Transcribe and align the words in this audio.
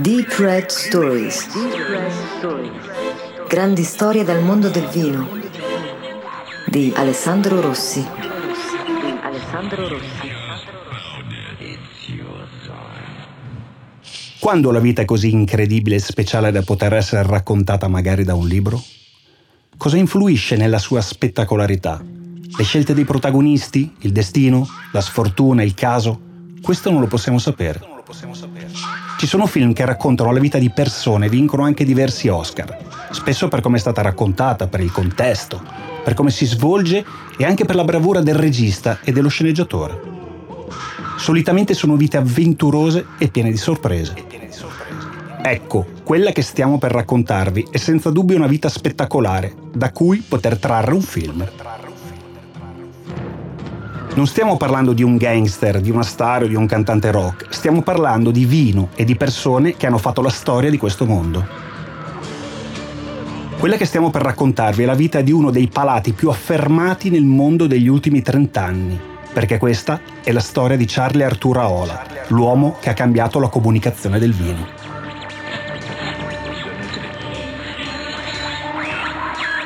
Deep 0.00 0.32
Red 0.38 0.68
Stories. 0.68 1.48
Grandi 3.48 3.82
storie 3.82 4.22
dal 4.22 4.40
mondo 4.42 4.68
del 4.68 4.86
vino 4.86 5.28
di 6.66 6.92
Alessandro 6.94 7.60
Rossi. 7.60 8.06
Quando 14.38 14.70
la 14.70 14.78
vita 14.78 15.02
è 15.02 15.04
così 15.04 15.32
incredibile 15.32 15.96
e 15.96 16.00
speciale 16.00 16.52
da 16.52 16.62
poter 16.62 16.94
essere 16.94 17.26
raccontata 17.26 17.88
magari 17.88 18.22
da 18.22 18.34
un 18.34 18.46
libro? 18.46 18.80
Cosa 19.76 19.96
influisce 19.96 20.54
nella 20.54 20.78
sua 20.78 21.00
spettacolarità? 21.00 22.00
Le 22.04 22.64
scelte 22.64 22.94
dei 22.94 23.04
protagonisti? 23.04 23.96
Il 24.00 24.12
destino? 24.12 24.64
La 24.92 25.00
sfortuna? 25.00 25.64
Il 25.64 25.74
caso? 25.74 26.20
Questo 26.62 26.90
non 26.90 27.00
lo 27.00 27.08
possiamo 27.08 27.38
sapere. 27.38 27.96
Ci 29.18 29.26
sono 29.26 29.46
film 29.46 29.72
che 29.72 29.84
raccontano 29.84 30.30
la 30.30 30.38
vita 30.38 30.58
di 30.58 30.70
persone 30.70 31.26
e 31.26 31.28
vincono 31.28 31.64
anche 31.64 31.84
diversi 31.84 32.28
Oscar, 32.28 32.78
spesso 33.10 33.48
per 33.48 33.60
come 33.60 33.76
è 33.76 33.80
stata 33.80 34.00
raccontata, 34.00 34.68
per 34.68 34.78
il 34.78 34.92
contesto, 34.92 35.60
per 36.04 36.14
come 36.14 36.30
si 36.30 36.46
svolge 36.46 37.04
e 37.36 37.44
anche 37.44 37.64
per 37.64 37.74
la 37.74 37.82
bravura 37.82 38.20
del 38.20 38.36
regista 38.36 39.00
e 39.02 39.10
dello 39.10 39.28
sceneggiatore. 39.28 40.00
Solitamente 41.16 41.74
sono 41.74 41.96
vite 41.96 42.16
avventurose 42.16 43.06
e 43.18 43.26
piene 43.26 43.50
di 43.50 43.56
sorprese. 43.56 44.14
Ecco, 45.42 45.86
quella 46.04 46.30
che 46.30 46.42
stiamo 46.42 46.78
per 46.78 46.92
raccontarvi 46.92 47.66
è 47.72 47.76
senza 47.76 48.10
dubbio 48.10 48.36
una 48.36 48.46
vita 48.46 48.68
spettacolare, 48.68 49.52
da 49.72 49.90
cui 49.90 50.18
poter 50.20 50.58
trarre 50.58 50.94
un 50.94 51.02
film. 51.02 51.44
Non 54.14 54.26
stiamo 54.26 54.56
parlando 54.56 54.92
di 54.92 55.02
un 55.02 55.16
gangster, 55.16 55.80
di 55.80 55.90
una 55.90 56.02
star 56.02 56.42
o 56.42 56.46
di 56.46 56.56
un 56.56 56.66
cantante 56.66 57.12
rock, 57.12 57.46
stiamo 57.50 57.82
parlando 57.82 58.30
di 58.30 58.44
vino 58.44 58.88
e 58.96 59.04
di 59.04 59.14
persone 59.14 59.76
che 59.76 59.86
hanno 59.86 59.98
fatto 59.98 60.22
la 60.22 60.30
storia 60.30 60.70
di 60.70 60.76
questo 60.76 61.06
mondo. 61.06 61.46
Quella 63.58 63.76
che 63.76 63.84
stiamo 63.84 64.10
per 64.10 64.22
raccontarvi 64.22 64.82
è 64.82 64.86
la 64.86 64.94
vita 64.94 65.20
di 65.20 65.30
uno 65.30 65.50
dei 65.50 65.68
palati 65.68 66.12
più 66.12 66.30
affermati 66.30 67.10
nel 67.10 67.24
mondo 67.24 67.66
degli 67.66 67.88
ultimi 67.88 68.22
30 68.22 68.64
anni, 68.64 69.00
perché 69.32 69.58
questa 69.58 70.00
è 70.22 70.32
la 70.32 70.40
storia 70.40 70.76
di 70.76 70.84
Charlie 70.86 71.24
Arturo 71.24 71.60
Aola, 71.60 72.04
l'uomo 72.28 72.76
che 72.80 72.90
ha 72.90 72.94
cambiato 72.94 73.38
la 73.38 73.48
comunicazione 73.48 74.18
del 74.18 74.32
vino. 74.32 74.87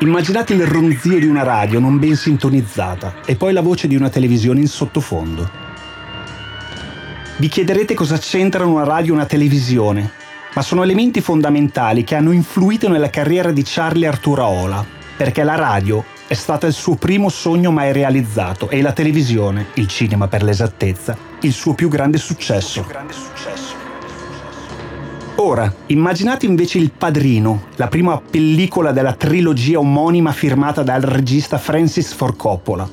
Immaginate 0.03 0.53
il 0.53 0.67
ronzio 0.67 1.17
di 1.17 1.27
una 1.27 1.43
radio 1.43 1.79
non 1.79 1.97
ben 1.97 2.17
sintonizzata 2.17 3.21
e 3.25 3.37
poi 3.37 3.53
la 3.53 3.61
voce 3.61 3.87
di 3.87 3.95
una 3.95 4.09
televisione 4.09 4.59
in 4.59 4.67
sottofondo. 4.67 5.49
Vi 7.37 7.47
chiederete 7.47 7.93
cosa 7.93 8.17
c'entrano 8.17 8.73
una 8.73 8.83
radio 8.83 9.13
e 9.13 9.15
una 9.15 9.25
televisione, 9.25 10.11
ma 10.55 10.61
sono 10.61 10.83
elementi 10.83 11.21
fondamentali 11.21 12.03
che 12.03 12.15
hanno 12.15 12.33
influito 12.33 12.89
nella 12.89 13.09
carriera 13.09 13.51
di 13.51 13.63
Charlie 13.65 14.05
Arturaola, 14.05 14.85
perché 15.15 15.43
la 15.43 15.55
radio 15.55 16.03
è 16.27 16.33
stata 16.33 16.67
il 16.67 16.73
suo 16.73 16.95
primo 16.95 17.29
sogno 17.29 17.71
mai 17.71 17.93
realizzato 17.93 18.69
e 18.69 18.81
la 18.81 18.91
televisione, 18.91 19.67
il 19.75 19.87
cinema 19.87 20.27
per 20.27 20.43
l'esattezza, 20.43 21.15
il 21.39 21.53
suo 21.53 21.75
più 21.75 21.87
grande 21.87 22.17
successo. 22.17 22.85
Ora, 25.45 25.71
immaginate 25.87 26.45
invece 26.45 26.77
Il 26.77 26.91
Padrino, 26.91 27.63
la 27.75 27.89
prima 27.89 28.17
pellicola 28.17 28.93
della 28.93 29.11
trilogia 29.11 29.77
omonima 29.77 30.31
firmata 30.31 30.83
dal 30.83 31.01
regista 31.01 31.57
Francis 31.57 32.13
Ford 32.13 32.37
Coppola. 32.37 32.87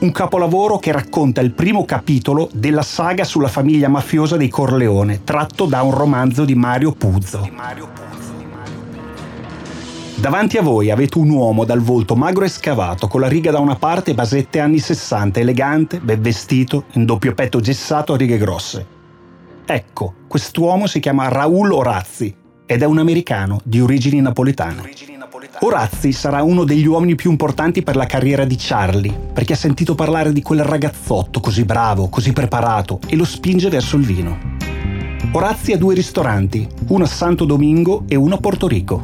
Un 0.00 0.10
capolavoro 0.10 0.78
che 0.78 0.90
racconta 0.90 1.40
il 1.40 1.52
primo 1.52 1.84
capitolo 1.84 2.50
della 2.52 2.82
saga 2.82 3.22
sulla 3.22 3.46
famiglia 3.46 3.86
mafiosa 3.86 4.36
dei 4.36 4.48
Corleone, 4.48 5.22
tratto 5.22 5.66
da 5.66 5.82
un 5.82 5.92
romanzo 5.92 6.44
di 6.44 6.56
Mario 6.56 6.90
Puzo. 6.90 7.48
Davanti 10.16 10.56
a 10.56 10.62
voi 10.62 10.90
avete 10.90 11.18
un 11.18 11.30
uomo 11.30 11.64
dal 11.64 11.80
volto 11.80 12.16
magro 12.16 12.44
e 12.44 12.48
scavato, 12.48 13.06
con 13.06 13.20
la 13.20 13.28
riga 13.28 13.52
da 13.52 13.60
una 13.60 13.76
parte 13.76 14.10
e 14.10 14.14
basette 14.14 14.58
anni 14.58 14.80
60, 14.80 15.38
elegante, 15.38 16.00
ben 16.00 16.20
vestito, 16.20 16.86
in 16.94 17.04
doppio 17.04 17.34
petto 17.34 17.60
gessato 17.60 18.14
a 18.14 18.16
righe 18.16 18.36
grosse. 18.36 18.93
Ecco, 19.66 20.14
quest'uomo 20.28 20.86
si 20.86 21.00
chiama 21.00 21.28
Raul 21.28 21.72
Orazzi 21.72 22.34
ed 22.66 22.82
è 22.82 22.84
un 22.84 22.98
americano 22.98 23.60
di 23.64 23.80
origini 23.80 24.20
napoletane. 24.20 24.90
Orazzi 25.60 26.12
sarà 26.12 26.42
uno 26.42 26.64
degli 26.64 26.84
uomini 26.84 27.14
più 27.14 27.30
importanti 27.30 27.82
per 27.82 27.96
la 27.96 28.04
carriera 28.04 28.44
di 28.44 28.56
Charlie, 28.58 29.30
perché 29.32 29.54
ha 29.54 29.56
sentito 29.56 29.94
parlare 29.94 30.32
di 30.32 30.42
quel 30.42 30.64
ragazzotto 30.64 31.40
così 31.40 31.64
bravo, 31.64 32.08
così 32.08 32.32
preparato 32.32 32.98
e 33.06 33.16
lo 33.16 33.24
spinge 33.24 33.70
verso 33.70 33.96
il 33.96 34.04
vino. 34.04 34.38
Orazzi 35.32 35.72
ha 35.72 35.78
due 35.78 35.94
ristoranti, 35.94 36.68
uno 36.88 37.04
a 37.04 37.08
Santo 37.08 37.46
Domingo 37.46 38.04
e 38.06 38.16
uno 38.16 38.34
a 38.34 38.38
Porto 38.38 38.68
Rico. 38.68 39.02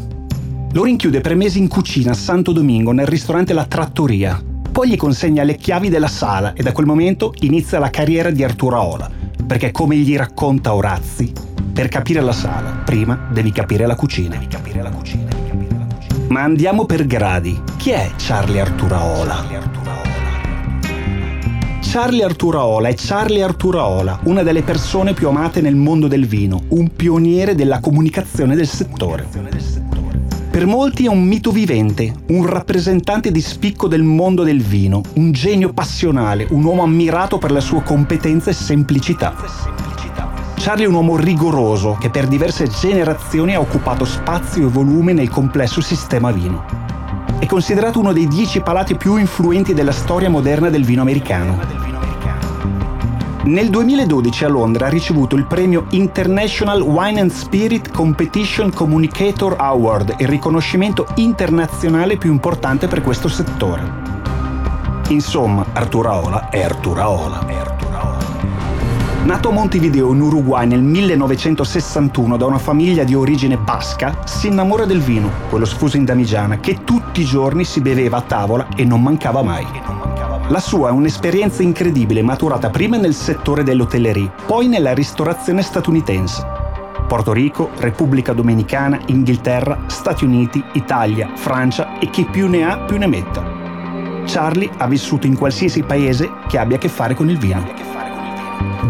Lo 0.72 0.84
rinchiude 0.84 1.22
per 1.22 1.36
mesi 1.36 1.58
in 1.58 1.68
cucina 1.68 2.10
a 2.10 2.14
Santo 2.14 2.52
Domingo 2.52 2.92
nel 2.92 3.06
ristorante 3.06 3.54
La 3.54 3.64
Trattoria. 3.64 4.42
Poi 4.70 4.90
gli 4.90 4.96
consegna 4.96 5.42
le 5.42 5.56
chiavi 5.56 5.88
della 5.88 6.06
sala 6.06 6.52
e 6.52 6.62
da 6.62 6.72
quel 6.72 6.86
momento 6.86 7.32
inizia 7.40 7.78
la 7.78 7.90
carriera 7.90 8.30
di 8.30 8.44
Arturo 8.44 8.76
Aola, 8.76 9.10
perché 9.50 9.72
come 9.72 9.96
gli 9.96 10.16
racconta 10.16 10.76
Orazzi, 10.76 11.32
per 11.72 11.88
capire 11.88 12.20
la 12.20 12.30
sala, 12.30 12.82
prima 12.84 13.26
devi 13.32 13.50
capire 13.50 13.84
la 13.84 13.96
cucina. 13.96 14.36
Devi 14.36 14.46
capire 14.46 14.80
la 14.80 14.90
cucina. 14.90 15.28
Ma 16.28 16.42
andiamo 16.42 16.86
per 16.86 17.04
gradi. 17.04 17.60
Chi 17.76 17.90
è 17.90 18.12
Charlie 18.16 18.60
Arturaola? 18.60 19.44
Charlie 21.80 22.22
Arturaola 22.22 22.86
è 22.90 22.94
Charlie 22.96 23.42
Arturaola, 23.42 24.20
una 24.22 24.44
delle 24.44 24.62
persone 24.62 25.14
più 25.14 25.26
amate 25.26 25.60
nel 25.60 25.74
mondo 25.74 26.06
del 26.06 26.28
vino, 26.28 26.62
un 26.68 26.94
pioniere 26.94 27.56
della 27.56 27.80
comunicazione 27.80 28.54
del 28.54 28.68
settore. 28.68 29.79
Per 30.60 30.68
molti 30.68 31.06
è 31.06 31.08
un 31.08 31.24
mito 31.24 31.52
vivente, 31.52 32.12
un 32.26 32.44
rappresentante 32.44 33.30
di 33.30 33.40
spicco 33.40 33.88
del 33.88 34.02
mondo 34.02 34.42
del 34.42 34.60
vino, 34.60 35.00
un 35.14 35.32
genio 35.32 35.72
passionale, 35.72 36.46
un 36.50 36.62
uomo 36.62 36.82
ammirato 36.82 37.38
per 37.38 37.50
la 37.50 37.60
sua 37.60 37.80
competenza 37.80 38.50
e 38.50 38.52
semplicità. 38.52 39.34
Charlie 40.56 40.84
è 40.84 40.86
un 40.86 40.96
uomo 40.96 41.16
rigoroso 41.16 41.96
che 41.98 42.10
per 42.10 42.26
diverse 42.26 42.68
generazioni 42.68 43.54
ha 43.54 43.60
occupato 43.60 44.04
spazio 44.04 44.66
e 44.66 44.70
volume 44.70 45.14
nel 45.14 45.30
complesso 45.30 45.80
sistema 45.80 46.30
vino. 46.30 46.62
È 47.38 47.46
considerato 47.46 47.98
uno 47.98 48.12
dei 48.12 48.28
dieci 48.28 48.60
palati 48.60 48.96
più 48.96 49.16
influenti 49.16 49.72
della 49.72 49.92
storia 49.92 50.28
moderna 50.28 50.68
del 50.68 50.84
vino 50.84 51.00
americano. 51.00 51.99
Nel 53.42 53.70
2012 53.70 54.44
a 54.44 54.48
Londra 54.48 54.86
ha 54.86 54.90
ricevuto 54.90 55.34
il 55.34 55.46
premio 55.46 55.86
International 55.90 56.82
Wine 56.82 57.20
and 57.20 57.30
Spirit 57.30 57.90
Competition 57.90 58.70
Communicator 58.70 59.56
Award, 59.58 60.16
il 60.18 60.28
riconoscimento 60.28 61.06
internazionale 61.14 62.18
più 62.18 62.30
importante 62.30 62.86
per 62.86 63.00
questo 63.00 63.28
settore. 63.28 64.08
Insomma, 65.08 65.64
Arturo 65.72 66.10
Aola 66.10 66.50
è 66.50 66.62
Arturo 66.62 67.00
Aola. 67.00 67.46
È 67.46 67.54
Arturo 67.54 67.96
Aola. 67.96 68.18
Nato 69.24 69.48
a 69.48 69.52
Montevideo 69.52 70.12
in 70.12 70.20
Uruguay 70.20 70.66
nel 70.66 70.82
1961 70.82 72.36
da 72.36 72.44
una 72.44 72.58
famiglia 72.58 73.04
di 73.04 73.14
origine 73.14 73.56
basca, 73.56 74.18
si 74.26 74.48
innamora 74.48 74.84
del 74.84 75.00
vino, 75.00 75.30
quello 75.48 75.64
sfuso 75.64 75.96
in 75.96 76.04
damigiana, 76.04 76.58
che 76.58 76.84
tutti 76.84 77.22
i 77.22 77.24
giorni 77.24 77.64
si 77.64 77.80
beveva 77.80 78.18
a 78.18 78.22
tavola 78.22 78.68
e 78.76 78.84
non 78.84 79.02
mancava 79.02 79.42
mai. 79.42 79.66
La 80.50 80.58
sua 80.58 80.88
è 80.88 80.90
un'esperienza 80.90 81.62
incredibile 81.62 82.22
maturata 82.22 82.70
prima 82.70 82.96
nel 82.96 83.14
settore 83.14 83.62
dell'hotellerie, 83.62 84.32
poi 84.46 84.66
nella 84.66 84.92
ristorazione 84.92 85.62
statunitense. 85.62 86.44
Porto 87.06 87.32
Rico, 87.32 87.70
Repubblica 87.76 88.32
Dominicana, 88.32 88.98
Inghilterra, 89.06 89.84
Stati 89.86 90.24
Uniti, 90.24 90.60
Italia, 90.72 91.30
Francia 91.36 92.00
e 92.00 92.10
chi 92.10 92.24
più 92.24 92.48
ne 92.48 92.64
ha 92.64 92.78
più 92.78 92.98
ne 92.98 93.06
metta. 93.06 93.44
Charlie 94.26 94.68
ha 94.76 94.88
vissuto 94.88 95.28
in 95.28 95.36
qualsiasi 95.36 95.84
paese 95.84 96.28
che 96.48 96.58
abbia 96.58 96.78
a 96.78 96.80
che 96.80 96.88
fare 96.88 97.14
con 97.14 97.30
il 97.30 97.38
vino. 97.38 97.64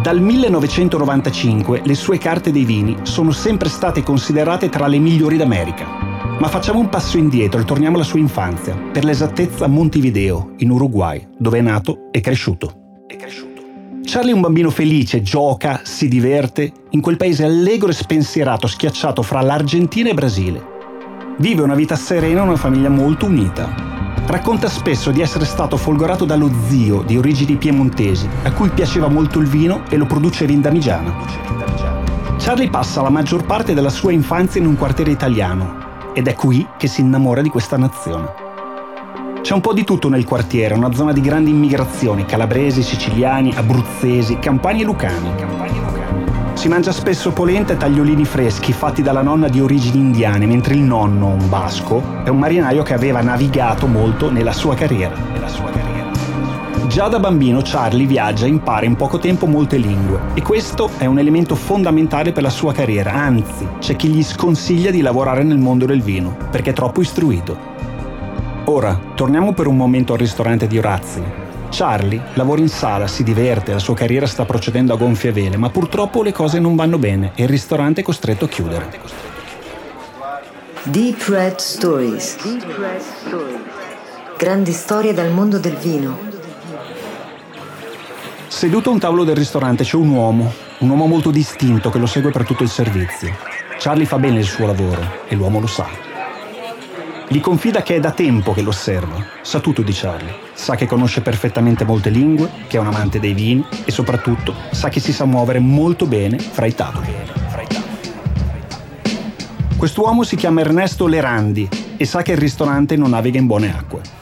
Dal 0.00 0.18
1995 0.18 1.82
le 1.84 1.94
sue 1.94 2.16
carte 2.16 2.50
dei 2.50 2.64
vini 2.64 2.96
sono 3.02 3.32
sempre 3.32 3.68
state 3.68 4.02
considerate 4.02 4.70
tra 4.70 4.86
le 4.86 4.98
migliori 4.98 5.36
d'America. 5.36 6.09
Ma 6.40 6.48
facciamo 6.48 6.78
un 6.78 6.88
passo 6.88 7.18
indietro 7.18 7.60
e 7.60 7.64
torniamo 7.64 7.96
alla 7.96 8.04
sua 8.04 8.18
infanzia, 8.18 8.74
per 8.74 9.04
l'esattezza 9.04 9.66
a 9.66 9.68
Montevideo, 9.68 10.54
in 10.60 10.70
Uruguay, 10.70 11.28
dove 11.36 11.58
è 11.58 11.60
nato 11.60 12.08
e 12.10 12.22
cresciuto. 12.22 13.02
È 13.06 13.14
cresciuto. 13.14 13.60
Charlie 14.02 14.30
è 14.32 14.34
un 14.34 14.40
bambino 14.40 14.70
felice, 14.70 15.20
gioca, 15.20 15.82
si 15.84 16.08
diverte, 16.08 16.72
in 16.92 17.02
quel 17.02 17.18
paese 17.18 17.44
allegro 17.44 17.90
e 17.90 17.92
spensierato, 17.92 18.66
schiacciato 18.66 19.20
fra 19.20 19.42
l'Argentina 19.42 20.06
e 20.06 20.12
il 20.12 20.16
Brasile. 20.16 20.66
Vive 21.36 21.60
una 21.60 21.74
vita 21.74 21.94
serena 21.94 22.40
in 22.40 22.48
una 22.48 22.56
famiglia 22.56 22.88
molto 22.88 23.26
unita. 23.26 23.74
Racconta 24.24 24.70
spesso 24.70 25.10
di 25.10 25.20
essere 25.20 25.44
stato 25.44 25.76
folgorato 25.76 26.24
dallo 26.24 26.50
zio 26.68 27.02
di 27.02 27.18
origini 27.18 27.56
piemontesi, 27.56 28.26
a 28.44 28.52
cui 28.52 28.70
piaceva 28.70 29.08
molto 29.08 29.40
il 29.40 29.46
vino 29.46 29.82
e 29.90 29.98
lo 29.98 30.06
produceva 30.06 30.52
in 30.52 30.62
damigiana. 30.62 31.14
Charlie 32.38 32.70
passa 32.70 33.02
la 33.02 33.10
maggior 33.10 33.44
parte 33.44 33.74
della 33.74 33.90
sua 33.90 34.12
infanzia 34.12 34.58
in 34.58 34.66
un 34.66 34.78
quartiere 34.78 35.10
italiano, 35.10 35.79
ed 36.12 36.26
è 36.26 36.34
qui 36.34 36.66
che 36.76 36.86
si 36.86 37.00
innamora 37.00 37.42
di 37.42 37.48
questa 37.48 37.76
nazione. 37.76 38.48
C'è 39.40 39.54
un 39.54 39.60
po' 39.60 39.72
di 39.72 39.84
tutto 39.84 40.08
nel 40.08 40.24
quartiere, 40.24 40.74
una 40.74 40.92
zona 40.92 41.12
di 41.12 41.20
grandi 41.20 41.50
immigrazioni, 41.50 42.26
calabresi, 42.26 42.82
siciliani, 42.82 43.54
abruzzesi, 43.54 44.38
campani 44.38 44.82
e 44.82 44.84
lucani. 44.84 45.30
Si 46.54 46.68
mangia 46.68 46.92
spesso 46.92 47.32
polenta 47.32 47.72
e 47.72 47.76
tagliolini 47.76 48.24
freschi 48.26 48.72
fatti 48.72 49.00
dalla 49.00 49.22
nonna 49.22 49.48
di 49.48 49.60
origini 49.60 49.98
indiane, 49.98 50.44
mentre 50.44 50.74
il 50.74 50.82
nonno, 50.82 51.28
un 51.28 51.48
basco, 51.48 52.22
è 52.22 52.28
un 52.28 52.38
marinaio 52.38 52.82
che 52.82 52.92
aveva 52.92 53.22
navigato 53.22 53.86
molto 53.86 54.30
nella 54.30 54.52
sua 54.52 54.74
carriera. 54.74 55.14
Nella 55.32 55.48
sua 55.48 55.64
carriera. 55.64 55.89
Già 56.90 57.06
da 57.06 57.20
bambino 57.20 57.60
Charlie 57.62 58.04
viaggia 58.04 58.46
e 58.46 58.48
impara 58.48 58.84
in 58.84 58.96
poco 58.96 59.20
tempo 59.20 59.46
molte 59.46 59.76
lingue 59.76 60.22
e 60.34 60.42
questo 60.42 60.90
è 60.98 61.06
un 61.06 61.20
elemento 61.20 61.54
fondamentale 61.54 62.32
per 62.32 62.42
la 62.42 62.50
sua 62.50 62.72
carriera, 62.72 63.12
anzi 63.12 63.64
c'è 63.78 63.94
chi 63.94 64.08
gli 64.08 64.24
sconsiglia 64.24 64.90
di 64.90 65.00
lavorare 65.00 65.44
nel 65.44 65.58
mondo 65.58 65.86
del 65.86 66.02
vino 66.02 66.36
perché 66.50 66.70
è 66.70 66.72
troppo 66.72 67.00
istruito. 67.00 67.56
Ora, 68.64 68.98
torniamo 69.14 69.52
per 69.52 69.68
un 69.68 69.76
momento 69.76 70.14
al 70.14 70.18
ristorante 70.18 70.66
di 70.66 70.78
Orazzi. 70.78 71.22
Charlie 71.70 72.20
lavora 72.34 72.60
in 72.60 72.68
sala, 72.68 73.06
si 73.06 73.22
diverte, 73.22 73.72
la 73.72 73.78
sua 73.78 73.94
carriera 73.94 74.26
sta 74.26 74.44
procedendo 74.44 74.92
a 74.92 74.96
gonfie 74.96 75.30
vele, 75.30 75.56
ma 75.56 75.70
purtroppo 75.70 76.24
le 76.24 76.32
cose 76.32 76.58
non 76.58 76.74
vanno 76.74 76.98
bene 76.98 77.30
e 77.36 77.44
il 77.44 77.48
ristorante 77.48 78.00
è 78.00 78.04
costretto 78.04 78.46
a 78.46 78.48
chiudere. 78.48 79.00
Deep 80.82 81.22
Red 81.28 81.58
Stories. 81.58 82.36
Grandi 84.36 84.72
storie 84.72 85.14
dal 85.14 85.30
mondo 85.30 85.58
del 85.58 85.76
vino 85.76 86.29
Seduto 88.50 88.90
a 88.90 88.92
un 88.92 88.98
tavolo 88.98 89.22
del 89.22 89.36
ristorante 89.36 89.84
c'è 89.84 89.94
un 89.94 90.08
uomo, 90.08 90.52
un 90.80 90.88
uomo 90.90 91.06
molto 91.06 91.30
distinto 91.30 91.88
che 91.88 91.98
lo 91.98 92.06
segue 92.06 92.32
per 92.32 92.44
tutto 92.44 92.64
il 92.64 92.68
servizio. 92.68 93.32
Charlie 93.78 94.04
fa 94.04 94.18
bene 94.18 94.40
il 94.40 94.44
suo 94.44 94.66
lavoro 94.66 95.00
e 95.28 95.36
l'uomo 95.36 95.60
lo 95.60 95.68
sa. 95.68 95.86
Gli 97.28 97.40
confida 97.40 97.82
che 97.82 97.94
è 97.94 98.00
da 98.00 98.10
tempo 98.10 98.52
che 98.52 98.62
lo 98.62 98.70
osserva, 98.70 99.24
sa 99.40 99.60
tutto 99.60 99.82
di 99.82 99.92
Charlie, 99.94 100.34
sa 100.52 100.74
che 100.74 100.86
conosce 100.86 101.20
perfettamente 101.20 101.84
molte 101.84 102.10
lingue, 102.10 102.50
che 102.66 102.76
è 102.76 102.80
un 102.80 102.88
amante 102.88 103.20
dei 103.20 103.34
vini 103.34 103.64
e 103.84 103.92
soprattutto 103.92 104.52
sa 104.72 104.88
che 104.88 104.98
si 104.98 105.12
sa 105.12 105.24
muovere 105.24 105.60
molto 105.60 106.06
bene 106.06 106.36
fra 106.40 106.66
i 106.66 106.74
tavoli. 106.74 107.14
Quest'uomo 109.76 110.24
si 110.24 110.34
chiama 110.34 110.60
Ernesto 110.60 111.06
Lerandi 111.06 111.68
e 111.96 112.04
sa 112.04 112.22
che 112.22 112.32
il 112.32 112.38
ristorante 112.38 112.96
non 112.96 113.10
naviga 113.10 113.38
in 113.38 113.46
buone 113.46 113.72
acque. 113.72 114.19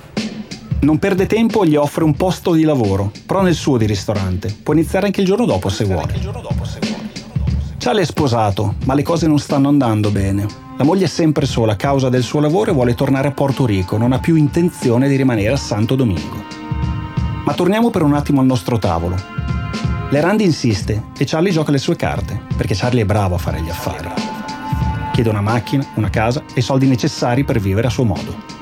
Non 0.81 0.99
perde 0.99 1.27
tempo 1.27 1.65
e 1.65 1.69
gli 1.69 1.75
offre 1.75 2.05
un 2.05 2.15
posto 2.15 2.53
di 2.53 2.63
lavoro, 2.63 3.11
però 3.27 3.43
nel 3.43 3.55
suo 3.55 3.77
di 3.77 3.85
ristorante. 3.85 4.55
Può 4.63 4.75
iniziare 4.75 5.07
anche 5.07 5.21
il 5.21 5.27
giorno 5.27 5.45
dopo 5.45 5.69
se 5.69 5.85
vuole. 5.85 6.15
Charlie 7.79 8.03
è 8.03 8.07
sposato, 8.07 8.77
ma 8.85 8.95
le 8.95 9.03
cose 9.03 9.27
non 9.27 9.41
stanno 9.41 9.69
andando 9.69 10.11
bene. 10.11 10.47
La 10.77 10.85
moglie 10.85 11.07
è 11.07 11.09
sempre 11.09 11.47
sola 11.47 11.73
a 11.73 11.77
causa 11.77 12.09
del 12.09 12.23
suo 12.23 12.39
lavoro 12.39 12.71
e 12.71 12.75
vuole 12.75 12.95
tornare 12.95 13.27
a 13.27 13.33
Porto 13.33 13.67
Rico, 13.67 13.97
non 13.97 14.13
ha 14.13 14.21
più 14.21 14.37
intenzione 14.37 15.09
di 15.09 15.17
rimanere 15.17 15.53
a 15.53 15.57
Santo 15.57 15.97
Domingo. 15.97 16.45
Ma 17.45 17.55
torniamo 17.55 17.91
per 17.91 18.03
un 18.03 18.15
attimo 18.15 18.41
al 18.41 18.47
nostro 18.47 18.79
tavolo. 18.79 19.17
Lerandi 20.11 20.45
insiste 20.45 21.07
e 21.19 21.25
Charlie 21.25 21.51
gioca 21.51 21.73
le 21.73 21.79
sue 21.79 21.97
carte, 21.97 22.41
perché 22.57 22.75
Charlie 22.77 23.03
è 23.03 23.07
bravo 23.07 23.35
a 23.35 23.39
fare 23.39 23.61
gli 23.61 23.69
affari. 23.69 24.09
Chiede 25.13 25.29
una 25.29 25.41
macchina, 25.41 25.85
una 25.95 26.11
casa 26.11 26.45
e 26.55 26.61
i 26.61 26.63
soldi 26.63 26.87
necessari 26.87 27.43
per 27.43 27.59
vivere 27.59 27.89
a 27.89 27.91
suo 27.91 28.05
modo. 28.05 28.58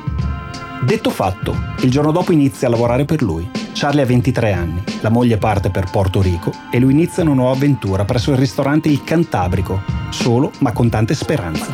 Detto 0.82 1.10
fatto, 1.10 1.56
il 1.80 1.90
giorno 1.90 2.12
dopo 2.12 2.32
inizia 2.32 2.68
a 2.68 2.70
lavorare 2.70 3.04
per 3.04 3.22
lui. 3.22 3.48
Charlie 3.72 4.02
ha 4.02 4.06
23 4.06 4.52
anni, 4.52 4.82
la 5.00 5.08
moglie 5.08 5.36
parte 5.36 5.70
per 5.70 5.90
Porto 5.90 6.22
Rico 6.22 6.52
e 6.70 6.78
lui 6.78 6.92
inizia 6.92 7.22
una 7.22 7.34
nuova 7.34 7.52
avventura 7.52 8.04
presso 8.04 8.30
il 8.30 8.36
ristorante 8.36 8.88
Il 8.88 9.02
Cantabrico, 9.02 9.82
solo 10.10 10.52
ma 10.60 10.72
con 10.72 10.88
tante 10.88 11.14
speranze. 11.14 11.66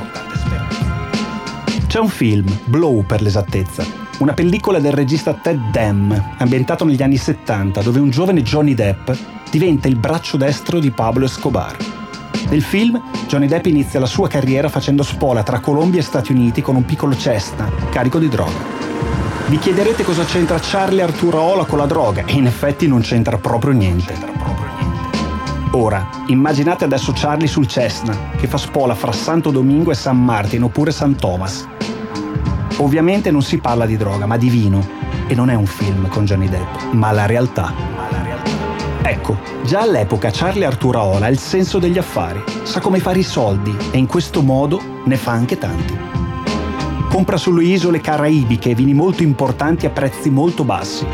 C'è 1.86 1.98
un 1.98 2.08
film, 2.08 2.46
Blow 2.64 3.04
per 3.04 3.20
l'esattezza, 3.20 3.84
una 4.18 4.32
pellicola 4.32 4.78
del 4.78 4.92
regista 4.92 5.34
Ted 5.34 5.70
Dam, 5.70 6.34
ambientato 6.38 6.84
negli 6.84 7.02
anni 7.02 7.18
70, 7.18 7.82
dove 7.82 8.00
un 8.00 8.08
giovane 8.08 8.42
Johnny 8.42 8.72
Depp 8.72 9.10
diventa 9.50 9.88
il 9.88 9.96
braccio 9.96 10.38
destro 10.38 10.78
di 10.78 10.90
Pablo 10.90 11.26
Escobar. 11.26 11.76
Nel 12.48 12.62
film, 12.62 13.00
Johnny 13.28 13.46
Depp 13.46 13.66
inizia 13.66 14.00
la 14.00 14.06
sua 14.06 14.28
carriera 14.28 14.68
facendo 14.68 15.02
spola 15.02 15.42
tra 15.42 15.60
Colombia 15.60 16.00
e 16.00 16.04
Stati 16.04 16.32
Uniti 16.32 16.62
con 16.62 16.76
un 16.76 16.84
piccolo 16.84 17.14
Cessna 17.14 17.70
carico 17.90 18.18
di 18.18 18.28
droga. 18.28 18.81
Vi 19.52 19.58
chiederete 19.58 20.02
cosa 20.02 20.24
c'entra 20.24 20.58
Charlie 20.58 21.02
Arturo 21.02 21.38
Ola 21.38 21.66
con 21.66 21.76
la 21.76 21.84
droga 21.84 22.24
e 22.24 22.32
in 22.32 22.46
effetti 22.46 22.88
non 22.88 23.02
c'entra 23.02 23.36
proprio 23.36 23.74
niente. 23.74 24.14
Ora, 25.72 26.08
immaginate 26.28 26.84
adesso 26.84 27.12
Charlie 27.14 27.46
sul 27.46 27.66
Cessna, 27.66 28.16
che 28.38 28.46
fa 28.46 28.56
spola 28.56 28.94
fra 28.94 29.12
Santo 29.12 29.50
Domingo 29.50 29.90
e 29.90 29.94
San 29.94 30.24
Martin 30.24 30.62
oppure 30.62 30.90
San 30.90 31.16
Thomas. 31.16 31.68
Ovviamente 32.78 33.30
non 33.30 33.42
si 33.42 33.58
parla 33.58 33.84
di 33.84 33.98
droga, 33.98 34.24
ma 34.24 34.38
di 34.38 34.48
vino. 34.48 34.88
E 35.26 35.34
non 35.34 35.50
è 35.50 35.54
un 35.54 35.66
film 35.66 36.08
con 36.08 36.24
Johnny 36.24 36.48
Depp, 36.48 36.92
ma 36.92 37.12
la 37.12 37.26
realtà. 37.26 37.74
Ecco, 39.02 39.38
già 39.64 39.82
all'epoca 39.82 40.30
Charlie 40.32 40.64
Arturo 40.64 41.02
Ola 41.02 41.26
ha 41.26 41.28
il 41.28 41.38
senso 41.38 41.78
degli 41.78 41.98
affari, 41.98 42.42
sa 42.62 42.80
come 42.80 43.00
fare 43.00 43.18
i 43.18 43.22
soldi 43.22 43.76
e 43.90 43.98
in 43.98 44.06
questo 44.06 44.40
modo 44.40 44.80
ne 45.04 45.16
fa 45.18 45.32
anche 45.32 45.58
tanti 45.58 46.11
compra 47.12 47.36
sulle 47.36 47.64
isole 47.64 48.00
caraibiche 48.00 48.74
vini 48.74 48.94
molto 48.94 49.22
importanti 49.22 49.84
a 49.84 49.90
prezzi 49.90 50.30
molto 50.30 50.64
bassi. 50.64 51.04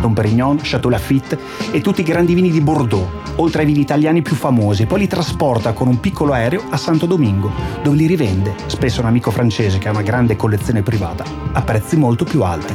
Don 0.00 0.12
Perignon, 0.12 0.60
Chateau 0.62 0.88
Lafitte 0.88 1.36
e 1.72 1.80
tutti 1.80 2.02
i 2.02 2.04
grandi 2.04 2.32
vini 2.32 2.52
di 2.52 2.60
Bordeaux, 2.60 3.08
oltre 3.34 3.62
ai 3.62 3.66
vini 3.66 3.80
italiani 3.80 4.22
più 4.22 4.36
famosi, 4.36 4.86
poi 4.86 5.00
li 5.00 5.06
trasporta 5.08 5.72
con 5.72 5.88
un 5.88 5.98
piccolo 5.98 6.32
aereo 6.32 6.62
a 6.70 6.76
Santo 6.76 7.06
Domingo, 7.06 7.50
dove 7.82 7.96
li 7.96 8.06
rivende, 8.06 8.54
spesso 8.66 9.00
un 9.00 9.08
amico 9.08 9.32
francese 9.32 9.78
che 9.78 9.88
ha 9.88 9.90
una 9.90 10.02
grande 10.02 10.36
collezione 10.36 10.82
privata, 10.82 11.24
a 11.50 11.62
prezzi 11.62 11.96
molto 11.96 12.22
più 12.22 12.44
alti. 12.44 12.74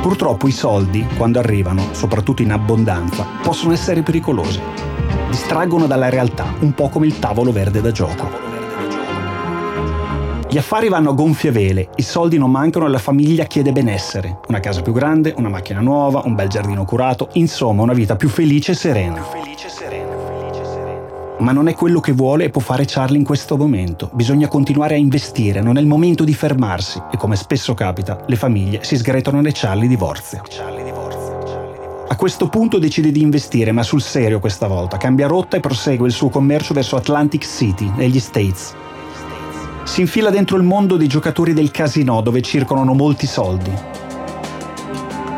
Purtroppo 0.00 0.46
i 0.46 0.52
soldi, 0.52 1.04
quando 1.16 1.40
arrivano, 1.40 1.88
soprattutto 1.90 2.42
in 2.42 2.52
abbondanza, 2.52 3.26
possono 3.42 3.72
essere 3.72 4.02
pericolosi. 4.02 4.60
Distraggono 5.28 5.88
dalla 5.88 6.08
realtà, 6.08 6.54
un 6.60 6.72
po' 6.72 6.88
come 6.88 7.06
il 7.06 7.18
tavolo 7.18 7.50
verde 7.50 7.80
da 7.80 7.90
gioco. 7.90 8.49
Gli 10.50 10.58
affari 10.58 10.88
vanno 10.88 11.10
a 11.10 11.12
gonfie 11.12 11.52
vele, 11.52 11.90
i 11.94 12.02
soldi 12.02 12.36
non 12.36 12.50
mancano 12.50 12.86
e 12.86 12.88
la 12.88 12.98
famiglia 12.98 13.44
chiede 13.44 13.70
benessere. 13.70 14.40
Una 14.48 14.58
casa 14.58 14.82
più 14.82 14.92
grande, 14.92 15.32
una 15.36 15.48
macchina 15.48 15.78
nuova, 15.78 16.22
un 16.24 16.34
bel 16.34 16.48
giardino 16.48 16.84
curato, 16.84 17.28
insomma 17.34 17.82
una 17.82 17.92
vita 17.92 18.16
più 18.16 18.28
felice 18.28 18.72
e 18.72 18.74
serena. 18.74 19.24
Ma 21.38 21.52
non 21.52 21.68
è 21.68 21.74
quello 21.74 22.00
che 22.00 22.10
vuole 22.10 22.46
e 22.46 22.50
può 22.50 22.60
fare 22.60 22.84
Charlie 22.84 23.18
in 23.18 23.24
questo 23.24 23.56
momento. 23.56 24.10
Bisogna 24.12 24.48
continuare 24.48 24.94
a 24.94 24.98
investire, 24.98 25.60
non 25.60 25.76
è 25.76 25.80
il 25.80 25.86
momento 25.86 26.24
di 26.24 26.34
fermarsi 26.34 27.00
e 27.12 27.16
come 27.16 27.36
spesso 27.36 27.72
capita, 27.74 28.24
le 28.26 28.36
famiglie 28.36 28.82
si 28.82 28.96
sgretolano 28.96 29.46
e 29.46 29.52
Charlie 29.54 29.86
divorzia. 29.86 30.42
A 32.08 32.16
questo 32.16 32.48
punto 32.48 32.80
decide 32.80 33.12
di 33.12 33.22
investire, 33.22 33.70
ma 33.70 33.84
sul 33.84 34.02
serio 34.02 34.40
questa 34.40 34.66
volta. 34.66 34.96
Cambia 34.96 35.28
rotta 35.28 35.56
e 35.56 35.60
prosegue 35.60 36.08
il 36.08 36.12
suo 36.12 36.28
commercio 36.28 36.74
verso 36.74 36.96
Atlantic 36.96 37.44
City, 37.44 37.88
negli 37.94 38.18
States 38.18 38.74
si 39.90 40.02
infila 40.02 40.30
dentro 40.30 40.56
il 40.56 40.62
mondo 40.62 40.96
dei 40.96 41.08
giocatori 41.08 41.52
del 41.52 41.72
casino 41.72 42.20
dove 42.20 42.42
circolano 42.42 42.94
molti 42.94 43.26
soldi. 43.26 43.72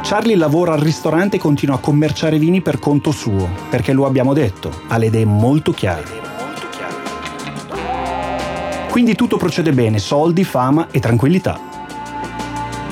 Charlie 0.03 0.37
lavora 0.37 0.75
al 0.75 0.81
ristorante 0.81 1.37
e 1.37 1.39
continua 1.39 1.77
a 1.77 1.79
commerciare 1.79 2.39
vini 2.39 2.61
per 2.61 2.79
conto 2.79 3.13
suo, 3.13 3.49
perché 3.71 3.95
lo 3.95 4.05
abbiamo 4.05 4.35
detto, 4.35 4.71
ha 4.89 4.99
le 4.99 5.07
idee 5.07 5.25
molto 5.25 5.73
chiare. 5.73 6.05
Quindi 8.91 9.15
tutto 9.15 9.39
procede 9.39 9.73
bene, 9.73 9.99
soldi, 9.99 10.45
fama 10.45 10.89
e 10.91 11.01
tranquillità. 11.01 11.59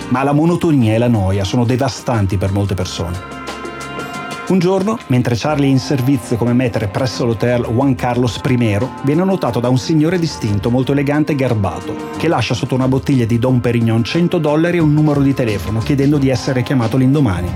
Ma 0.08 0.22
la 0.22 0.32
monotonia 0.32 0.94
e 0.94 0.98
la 0.98 1.08
noia 1.08 1.44
sono 1.44 1.66
devastanti 1.66 2.38
per 2.38 2.52
molte 2.52 2.72
persone. 2.72 3.29
Un 4.50 4.58
giorno, 4.58 4.98
mentre 5.06 5.36
Charlie 5.36 5.68
è 5.68 5.70
in 5.70 5.78
servizio 5.78 6.36
come 6.36 6.52
metere 6.52 6.88
presso 6.88 7.24
l'hotel 7.24 7.62
Juan 7.66 7.94
Carlos 7.94 8.40
I, 8.44 8.78
viene 9.04 9.22
notato 9.22 9.60
da 9.60 9.68
un 9.68 9.78
signore 9.78 10.18
distinto, 10.18 10.70
molto 10.70 10.90
elegante 10.90 11.32
e 11.32 11.34
garbato, 11.36 11.94
che 12.16 12.26
lascia 12.26 12.54
sotto 12.54 12.74
una 12.74 12.88
bottiglia 12.88 13.26
di 13.26 13.38
Dom 13.38 13.60
Perignon 13.60 14.02
100 14.02 14.38
dollari 14.38 14.78
e 14.78 14.80
un 14.80 14.92
numero 14.92 15.22
di 15.22 15.34
telefono, 15.34 15.78
chiedendo 15.78 16.18
di 16.18 16.30
essere 16.30 16.64
chiamato 16.64 16.96
l'indomani. 16.96 17.48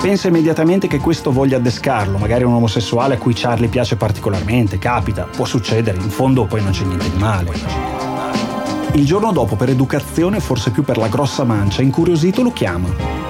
Pensa 0.00 0.28
immediatamente 0.28 0.86
che 0.86 1.00
questo 1.00 1.30
voglia 1.30 1.58
addescarlo, 1.58 2.16
magari 2.16 2.44
un 2.44 2.54
omosessuale 2.54 3.16
a 3.16 3.18
cui 3.18 3.34
Charlie 3.34 3.68
piace 3.68 3.96
particolarmente, 3.96 4.78
capita, 4.78 5.24
può 5.24 5.44
succedere, 5.44 5.98
in 5.98 6.08
fondo 6.08 6.46
poi 6.46 6.62
non 6.62 6.72
c'è 6.72 6.84
niente 6.84 7.10
di 7.10 7.18
male. 7.18 7.52
Il 8.94 9.04
giorno 9.04 9.32
dopo, 9.32 9.54
per 9.54 9.68
educazione, 9.68 10.40
forse 10.40 10.70
più 10.70 10.82
per 10.82 10.96
la 10.96 11.08
grossa 11.08 11.44
mancia, 11.44 11.82
incuriosito 11.82 12.42
lo 12.42 12.52
chiama 12.54 13.25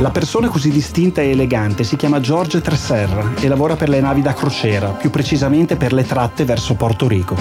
la 0.00 0.10
persona 0.10 0.48
così 0.48 0.70
distinta 0.70 1.22
e 1.22 1.30
elegante 1.30 1.82
si 1.82 1.96
chiama 1.96 2.20
George 2.20 2.60
Tresserra 2.60 3.32
e 3.40 3.48
lavora 3.48 3.76
per 3.76 3.88
le 3.88 4.00
navi 4.00 4.20
da 4.20 4.34
crociera, 4.34 4.90
più 4.90 5.08
precisamente 5.08 5.76
per 5.76 5.94
le 5.94 6.04
tratte 6.04 6.44
verso 6.44 6.74
Porto 6.74 7.08
Rico. 7.08 7.36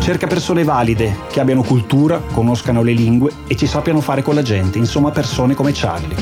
Cerca 0.00 0.26
persone 0.26 0.64
valide, 0.64 1.16
che 1.30 1.40
abbiano 1.40 1.62
cultura, 1.62 2.18
conoscano 2.18 2.82
le 2.82 2.92
lingue 2.92 3.32
e 3.46 3.56
ci 3.56 3.66
sappiano 3.66 4.02
fare 4.02 4.22
con 4.22 4.34
la 4.34 4.42
gente, 4.42 4.76
insomma 4.76 5.10
persone 5.10 5.54
come 5.54 5.72
Charlie. 5.72 6.16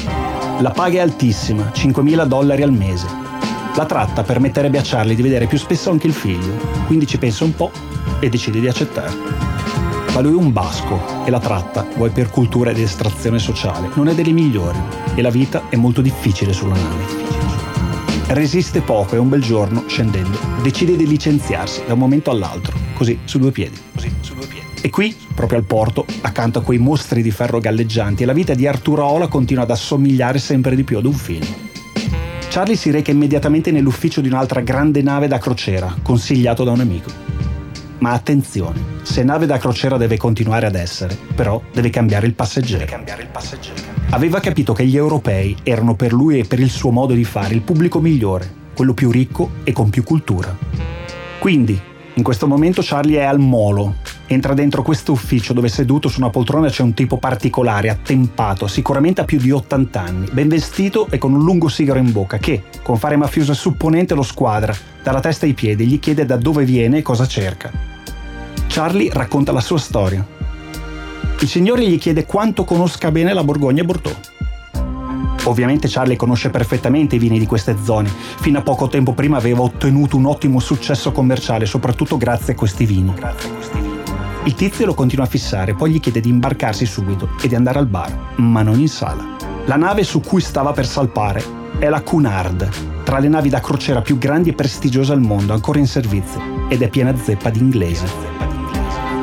La 0.61 0.71
paga 0.71 0.99
è 0.99 1.01
altissima, 1.01 1.73
5.000 1.75 2.25
dollari 2.27 2.63
al 2.63 2.73
mese. 2.73 3.09
La 3.75 3.87
tratta 3.87 4.23
permetterebbe 4.23 4.79
a 4.79 4.83
Charlie 4.85 5.17
di 5.17 5.23
vedere 5.23 5.47
più 5.47 5.59
spesso 5.59 5.91
anche 5.91 6.07
il 6.07 6.13
figlio, 6.15 6.55
quindi 6.87 7.09
ci 7.09 7.19
pensa 7.19 7.43
un 7.43 7.55
po' 7.57 7.73
e 8.21 8.29
decide 8.29 8.61
di 8.61 8.69
accettare 8.69 9.54
ma 10.15 10.21
lui 10.21 10.31
è 10.31 10.37
un 10.37 10.53
basco 10.53 11.25
e 11.25 11.31
la 11.31 11.41
tratta, 11.41 11.85
vuoi 11.97 12.11
per 12.11 12.31
cultura 12.31 12.71
ed 12.71 12.79
estrazione 12.79 13.41
sociale, 13.41 13.91
non 13.95 14.07
è 14.07 14.15
delle 14.15 14.31
migliori 14.31 14.79
e 15.17 15.23
la 15.23 15.31
vita 15.31 15.69
è 15.69 15.75
molto 15.75 16.01
difficile 16.01 16.53
sulla 16.53 16.77
nave. 16.77 17.05
resiste 18.29 18.81
poco 18.81 19.17
e 19.17 19.19
un 19.19 19.29
bel 19.29 19.43
giorno, 19.43 19.83
scendendo, 19.89 20.39
decide 20.63 20.97
di 20.97 21.09
licenziarsi 21.09 21.83
da 21.85 21.95
un 21.95 21.99
momento 21.99 22.31
all'altro, 22.31 22.79
così 22.95 23.19
su 23.25 23.41
due 23.41 23.51
piedi. 23.51 23.77
Così, 23.93 24.13
su 24.21 24.35
due 24.35 24.47
piedi. 24.47 24.67
E 24.81 24.89
qui, 24.89 25.17
proprio 25.35 25.59
al 25.59 25.65
porto, 25.65 26.07
accanto 26.21 26.61
a 26.61 26.63
quei 26.63 26.79
mostri 26.79 27.21
di 27.21 27.33
ferro 27.33 27.59
galleggianti, 27.59 28.25
la 28.25 28.33
vita 28.33 28.55
di 28.55 28.69
Arturo 28.69 29.05
Ola 29.05 29.27
continua 29.27 29.65
ad 29.65 29.71
assomigliare 29.71 30.39
sempre 30.39 30.77
di 30.77 30.85
più 30.85 30.97
ad 30.97 31.07
un 31.07 31.13
film. 31.13 31.47
Charlie 32.49 32.77
si 32.77 32.93
reca 32.93 33.11
immediatamente 33.11 33.73
nell'ufficio 33.73 34.21
di 34.21 34.29
un'altra 34.29 34.61
grande 34.61 35.03
nave 35.03 35.27
da 35.27 35.39
crociera, 35.39 35.93
consigliato 36.03 36.63
da 36.63 36.71
un 36.71 36.81
amico. 36.81 37.34
Ma 37.99 38.11
attenzione, 38.13 38.81
se 39.03 39.23
nave 39.23 39.47
da 39.47 39.59
crociera 39.59 39.97
deve 39.97 40.17
continuare 40.17 40.67
ad 40.67 40.75
essere, 40.75 41.17
però 41.35 41.63
deve 41.73 41.91
cambiare 41.91 42.27
il 42.27 42.35
passeggero. 42.35 42.85
Cambiare 42.85 43.23
il 43.23 43.29
passeggero. 43.29 43.81
Aveva 44.11 44.41
capito 44.41 44.73
che 44.73 44.85
gli 44.85 44.97
europei 44.97 45.57
erano 45.63 45.95
per 45.95 46.13
lui 46.13 46.39
e 46.39 46.45
per 46.45 46.61
il 46.61 46.71
suo 46.71 46.91
modo 46.91 47.15
di 47.15 47.25
fare 47.25 47.55
il 47.55 47.63
pubblico 47.63 48.01
migliore, 48.01 48.53
quello 48.75 48.95
più 48.95 49.11
ricco 49.11 49.51
e 49.65 49.73
con 49.73 49.91
più 49.91 50.03
cultura. 50.03 50.57
Quindi, 51.39 51.81
in 52.15 52.23
questo 52.23 52.47
momento 52.47 52.81
Charlie 52.85 53.21
è 53.21 53.25
al 53.25 53.39
molo. 53.39 53.97
Entra 54.27 54.55
dentro 54.55 54.83
questo 54.83 55.13
ufficio 55.13 55.53
dove 55.53 55.69
seduto 55.69 56.09
su 56.09 56.19
una 56.19 56.31
poltrona 56.31 56.69
c'è 56.69 56.83
un 56.83 56.95
tipo 56.95 57.19
particolare, 57.19 57.91
attempato, 57.91 58.67
sicuramente 58.67 59.21
a 59.21 59.25
più 59.25 59.39
di 59.39 59.51
80 59.51 60.01
anni, 60.01 60.29
ben 60.33 60.49
vestito 60.49 61.09
e 61.11 61.19
con 61.19 61.35
un 61.35 61.45
lungo 61.45 61.69
sigaro 61.69 61.99
in 61.99 62.11
bocca, 62.11 62.39
che, 62.39 62.63
con 62.83 62.97
fare 62.97 63.17
mafioso 63.17 63.53
e 63.53 63.55
supponente, 63.55 64.15
lo 64.15 64.23
squadra, 64.23 64.75
dalla 65.03 65.21
testa 65.21 65.45
ai 65.45 65.53
piedi, 65.53 65.87
gli 65.87 66.01
chiede 66.01 66.25
da 66.25 66.37
dove 66.37 66.65
viene 66.65 66.99
e 66.99 67.03
cosa 67.03 67.27
cerca. 67.27 67.71
Charlie 68.67 69.11
racconta 69.13 69.53
la 69.53 69.61
sua 69.61 69.79
storia. 69.79 70.27
Il 71.41 71.49
signore 71.49 71.87
gli 71.87 71.99
chiede 71.99 72.25
quanto 72.25 72.65
conosca 72.65 73.11
bene 73.11 73.35
la 73.35 73.45
Borgogna 73.45 73.85
Bordeaux. 73.85 74.33
Ovviamente 75.45 75.89
Charlie 75.89 76.17
conosce 76.17 76.49
perfettamente 76.49 77.17
i 77.17 77.19
vini 77.19 77.39
di 77.39 77.47
queste 77.47 77.77
zone. 77.83 78.09
Fino 78.41 78.59
a 78.59 78.63
poco 78.63 78.89
tempo 78.89 79.13
prima 79.13 79.37
aveva 79.37 79.61
ottenuto 79.61 80.17
un 80.17 80.25
ottimo 80.25 80.59
successo 80.59 81.13
commerciale, 81.13 81.67
soprattutto 81.67 82.17
grazie 82.17 82.55
a 82.55 82.57
questi 82.57 82.87
vini. 82.87 83.13
Il 84.47 84.55
tizio 84.55 84.85
lo 84.85 84.93
continua 84.93 85.25
a 85.25 85.29
fissare, 85.29 85.73
poi 85.73 85.91
gli 85.91 86.01
chiede 86.01 86.21
di 86.21 86.29
imbarcarsi 86.29 86.85
subito 86.85 87.31
e 87.41 87.49
di 87.49 87.55
andare 87.55 87.79
al 87.79 87.87
bar, 87.87 88.35
ma 88.37 88.61
non 88.61 88.79
in 88.79 88.89
sala. 88.89 89.25
La 89.65 89.77
nave 89.77 90.03
su 90.03 90.21
cui 90.21 90.43
stava 90.43 90.73
per 90.73 90.87
salpare 90.87 91.43
è 91.79 91.89
la 91.89 92.03
Cunard, 92.03 92.69
tra 93.05 93.21
le 93.21 93.29
navi 93.29 93.49
da 93.49 93.61
crociera 93.61 94.03
più 94.03 94.19
grandi 94.19 94.51
e 94.51 94.53
prestigiose 94.53 95.13
al 95.13 95.21
mondo, 95.23 95.55
ancora 95.55 95.79
in 95.79 95.87
servizio, 95.87 96.67
ed 96.69 96.83
è 96.83 96.91
piena 96.91 97.17
zeppa 97.17 97.49
di 97.49 97.59
inglesi. 97.59 98.05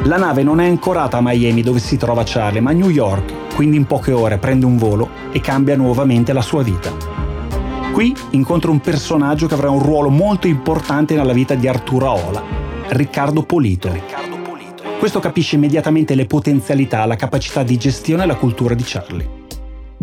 La 0.05 0.17
nave 0.17 0.41
non 0.41 0.59
è 0.59 0.67
ancorata 0.67 1.17
a 1.17 1.21
Miami 1.21 1.61
dove 1.61 1.77
si 1.77 1.97
trova 1.97 2.23
Charlie, 2.25 2.59
ma 2.59 2.71
a 2.71 2.73
New 2.73 2.89
York, 2.89 3.53
quindi 3.53 3.77
in 3.77 3.85
poche 3.85 4.13
ore 4.13 4.39
prende 4.39 4.65
un 4.65 4.77
volo 4.77 5.07
e 5.31 5.39
cambia 5.39 5.75
nuovamente 5.75 6.33
la 6.33 6.41
sua 6.41 6.63
vita. 6.63 6.91
Qui 7.93 8.15
incontra 8.31 8.71
un 8.71 8.79
personaggio 8.79 9.45
che 9.45 9.53
avrà 9.53 9.69
un 9.69 9.83
ruolo 9.83 10.09
molto 10.09 10.47
importante 10.47 11.13
nella 11.13 11.33
vita 11.33 11.53
di 11.53 11.67
Arturo 11.67 12.07
Aola, 12.07 12.41
Riccardo 12.87 13.43
Polito. 13.43 14.20
Questo 15.01 15.19
capisce 15.19 15.55
immediatamente 15.55 16.13
le 16.13 16.27
potenzialità, 16.27 17.03
la 17.05 17.15
capacità 17.15 17.63
di 17.63 17.75
gestione 17.75 18.21
e 18.21 18.27
la 18.27 18.35
cultura 18.35 18.75
di 18.75 18.83
Charlie. 18.85 19.27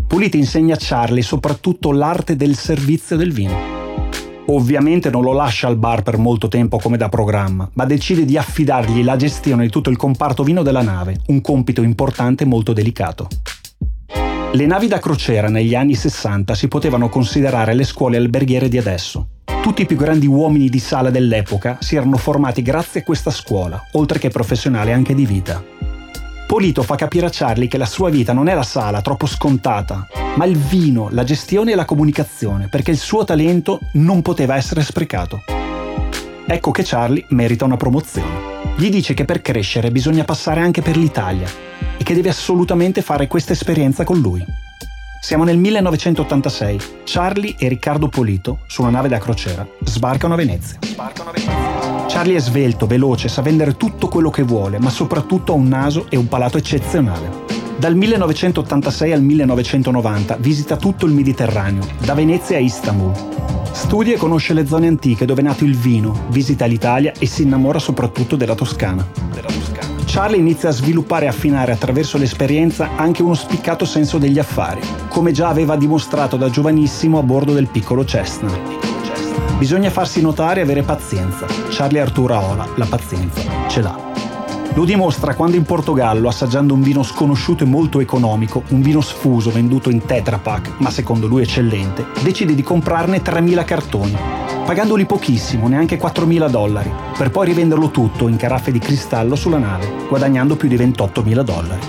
Polito 0.04 0.36
insegna 0.36 0.74
a 0.74 0.76
Charlie 0.76 1.22
soprattutto 1.22 1.92
l'arte 1.92 2.34
del 2.34 2.56
servizio 2.56 3.16
del 3.16 3.32
vino 3.32 3.54
Ovviamente 4.46 5.08
non 5.08 5.22
lo 5.22 5.32
lascia 5.32 5.68
al 5.68 5.76
bar 5.76 6.02
per 6.02 6.18
molto 6.18 6.48
tempo 6.48 6.78
come 6.78 6.96
da 6.96 7.08
programma, 7.08 7.70
ma 7.74 7.84
decide 7.84 8.24
di 8.24 8.36
affidargli 8.36 9.04
la 9.04 9.14
gestione 9.14 9.66
di 9.66 9.70
tutto 9.70 9.88
il 9.88 9.96
comparto 9.96 10.42
vino 10.42 10.64
della 10.64 10.82
nave, 10.82 11.20
un 11.28 11.40
compito 11.42 11.82
importante 11.82 12.42
e 12.42 12.48
molto 12.48 12.72
delicato. 12.72 13.28
Le 14.50 14.66
navi 14.66 14.88
da 14.88 14.98
crociera 14.98 15.48
negli 15.48 15.76
anni 15.76 15.94
60 15.94 16.56
si 16.56 16.66
potevano 16.66 17.08
considerare 17.08 17.72
le 17.72 17.84
scuole 17.84 18.16
alberghiere 18.16 18.68
di 18.68 18.78
adesso. 18.78 19.28
Tutti 19.62 19.82
i 19.82 19.86
più 19.86 19.96
grandi 19.96 20.26
uomini 20.26 20.68
di 20.68 20.78
sala 20.78 21.10
dell'epoca 21.10 21.78
si 21.80 21.96
erano 21.96 22.16
formati 22.16 22.62
grazie 22.62 23.00
a 23.00 23.02
questa 23.04 23.30
scuola, 23.30 23.84
oltre 23.92 24.18
che 24.18 24.30
professionale 24.30 24.92
anche 24.92 25.14
di 25.14 25.26
vita. 25.26 25.62
Polito 26.46 26.82
fa 26.82 26.94
capire 26.94 27.26
a 27.26 27.30
Charlie 27.30 27.68
che 27.68 27.76
la 27.76 27.84
sua 27.84 28.08
vita 28.08 28.32
non 28.32 28.48
è 28.48 28.54
la 28.54 28.62
sala, 28.62 29.02
troppo 29.02 29.26
scontata, 29.26 30.06
ma 30.36 30.46
il 30.46 30.56
vino, 30.56 31.08
la 31.10 31.22
gestione 31.22 31.72
e 31.72 31.74
la 31.74 31.84
comunicazione, 31.84 32.68
perché 32.68 32.90
il 32.90 32.96
suo 32.96 33.24
talento 33.24 33.80
non 33.92 34.22
poteva 34.22 34.56
essere 34.56 34.82
sprecato. 34.82 35.42
Ecco 36.46 36.70
che 36.70 36.82
Charlie 36.82 37.26
merita 37.28 37.66
una 37.66 37.76
promozione. 37.76 38.56
Gli 38.76 38.88
dice 38.88 39.12
che 39.12 39.26
per 39.26 39.42
crescere 39.42 39.90
bisogna 39.90 40.24
passare 40.24 40.60
anche 40.60 40.80
per 40.80 40.96
l'Italia 40.96 41.46
e 41.98 42.02
che 42.02 42.14
deve 42.14 42.30
assolutamente 42.30 43.02
fare 43.02 43.26
questa 43.26 43.52
esperienza 43.52 44.04
con 44.04 44.18
lui. 44.18 44.42
Siamo 45.20 45.44
nel 45.44 45.58
1986. 45.58 46.80
Charlie 47.04 47.56
e 47.58 47.68
Riccardo 47.68 48.08
Polito, 48.08 48.60
su 48.66 48.82
una 48.82 48.90
nave 48.90 49.08
da 49.08 49.18
crociera, 49.18 49.66
sbarcano 49.84 50.34
a 50.34 50.36
Venezia. 50.36 50.78
Sbarcano 50.80 51.30
a 51.30 51.32
Venezia. 51.32 52.06
Charlie 52.06 52.36
è 52.36 52.40
svelto, 52.40 52.86
veloce, 52.86 53.28
sa 53.28 53.42
vendere 53.42 53.76
tutto 53.76 54.08
quello 54.08 54.30
che 54.30 54.42
vuole, 54.42 54.78
ma 54.78 54.90
soprattutto 54.90 55.52
ha 55.52 55.56
un 55.56 55.66
naso 55.66 56.06
e 56.08 56.16
un 56.16 56.28
palato 56.28 56.56
eccezionale. 56.56 57.46
Dal 57.76 57.94
1986 57.96 59.12
al 59.12 59.22
1990 59.22 60.36
visita 60.36 60.76
tutto 60.76 61.04
il 61.04 61.12
Mediterraneo, 61.12 61.86
da 61.98 62.14
Venezia 62.14 62.56
a 62.56 62.60
Istanbul. 62.60 63.12
Studia 63.72 64.14
e 64.14 64.18
conosce 64.18 64.54
le 64.54 64.66
zone 64.66 64.86
antiche 64.86 65.26
dove 65.26 65.40
è 65.40 65.44
nato 65.44 65.64
il 65.64 65.76
vino, 65.76 66.26
visita 66.30 66.64
l'Italia 66.64 67.12
e 67.18 67.26
si 67.26 67.42
innamora 67.42 67.78
soprattutto 67.78 68.36
della 68.36 68.54
Toscana. 68.54 69.06
Charlie 70.20 70.40
inizia 70.40 70.70
a 70.70 70.72
sviluppare 70.72 71.26
e 71.26 71.28
affinare 71.28 71.70
attraverso 71.70 72.18
l'esperienza 72.18 72.96
anche 72.96 73.22
uno 73.22 73.34
spiccato 73.34 73.84
senso 73.84 74.18
degli 74.18 74.40
affari, 74.40 74.80
come 75.10 75.30
già 75.30 75.46
aveva 75.46 75.76
dimostrato 75.76 76.36
da 76.36 76.50
giovanissimo 76.50 77.20
a 77.20 77.22
bordo 77.22 77.52
del 77.52 77.68
piccolo 77.68 78.04
Cessna. 78.04 78.50
Bisogna 79.58 79.90
farsi 79.90 80.20
notare 80.20 80.58
e 80.58 80.64
avere 80.64 80.82
pazienza. 80.82 81.46
Charlie 81.70 82.00
Arturo 82.00 82.34
Aola 82.34 82.66
la 82.74 82.86
pazienza 82.86 83.42
ce 83.68 83.80
l'ha. 83.80 83.96
Lo 84.74 84.84
dimostra 84.84 85.36
quando 85.36 85.54
in 85.54 85.62
Portogallo, 85.62 86.26
assaggiando 86.26 86.74
un 86.74 86.82
vino 86.82 87.04
sconosciuto 87.04 87.62
e 87.62 87.68
molto 87.68 88.00
economico, 88.00 88.64
un 88.70 88.82
vino 88.82 89.00
sfuso 89.00 89.52
venduto 89.52 89.88
in 89.88 90.04
Tetra 90.04 90.38
Pak, 90.38 90.78
ma 90.78 90.90
secondo 90.90 91.28
lui 91.28 91.42
eccellente, 91.42 92.06
decide 92.24 92.56
di 92.56 92.62
comprarne 92.64 93.22
3.000 93.22 93.64
cartoni, 93.64 94.16
pagandoli 94.68 95.06
pochissimo, 95.06 95.66
neanche 95.66 95.98
4.000 95.98 96.50
dollari, 96.50 96.92
per 97.16 97.30
poi 97.30 97.46
rivenderlo 97.46 97.88
tutto 97.88 98.28
in 98.28 98.36
caraffe 98.36 98.70
di 98.70 98.78
cristallo 98.78 99.34
sulla 99.34 99.56
nave, 99.56 99.90
guadagnando 100.10 100.56
più 100.56 100.68
di 100.68 100.76
28.000 100.76 101.40
dollari. 101.40 101.80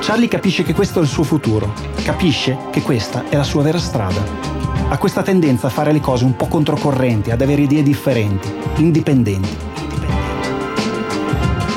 Charlie 0.00 0.28
capisce 0.28 0.62
che 0.62 0.74
questo 0.74 0.98
è 0.98 1.02
il 1.02 1.08
suo 1.08 1.22
futuro, 1.22 1.72
capisce 2.04 2.58
che 2.70 2.82
questa 2.82 3.24
è 3.30 3.36
la 3.36 3.42
sua 3.44 3.62
vera 3.62 3.78
strada 3.78 4.54
ha 4.88 4.98
questa 4.98 5.22
tendenza 5.22 5.68
a 5.68 5.70
fare 5.70 5.90
le 5.90 6.00
cose 6.00 6.24
un 6.24 6.36
po' 6.36 6.46
controcorrenti, 6.46 7.30
ad 7.30 7.40
avere 7.40 7.62
idee 7.62 7.82
differenti, 7.82 8.52
indipendenti. 8.76 9.56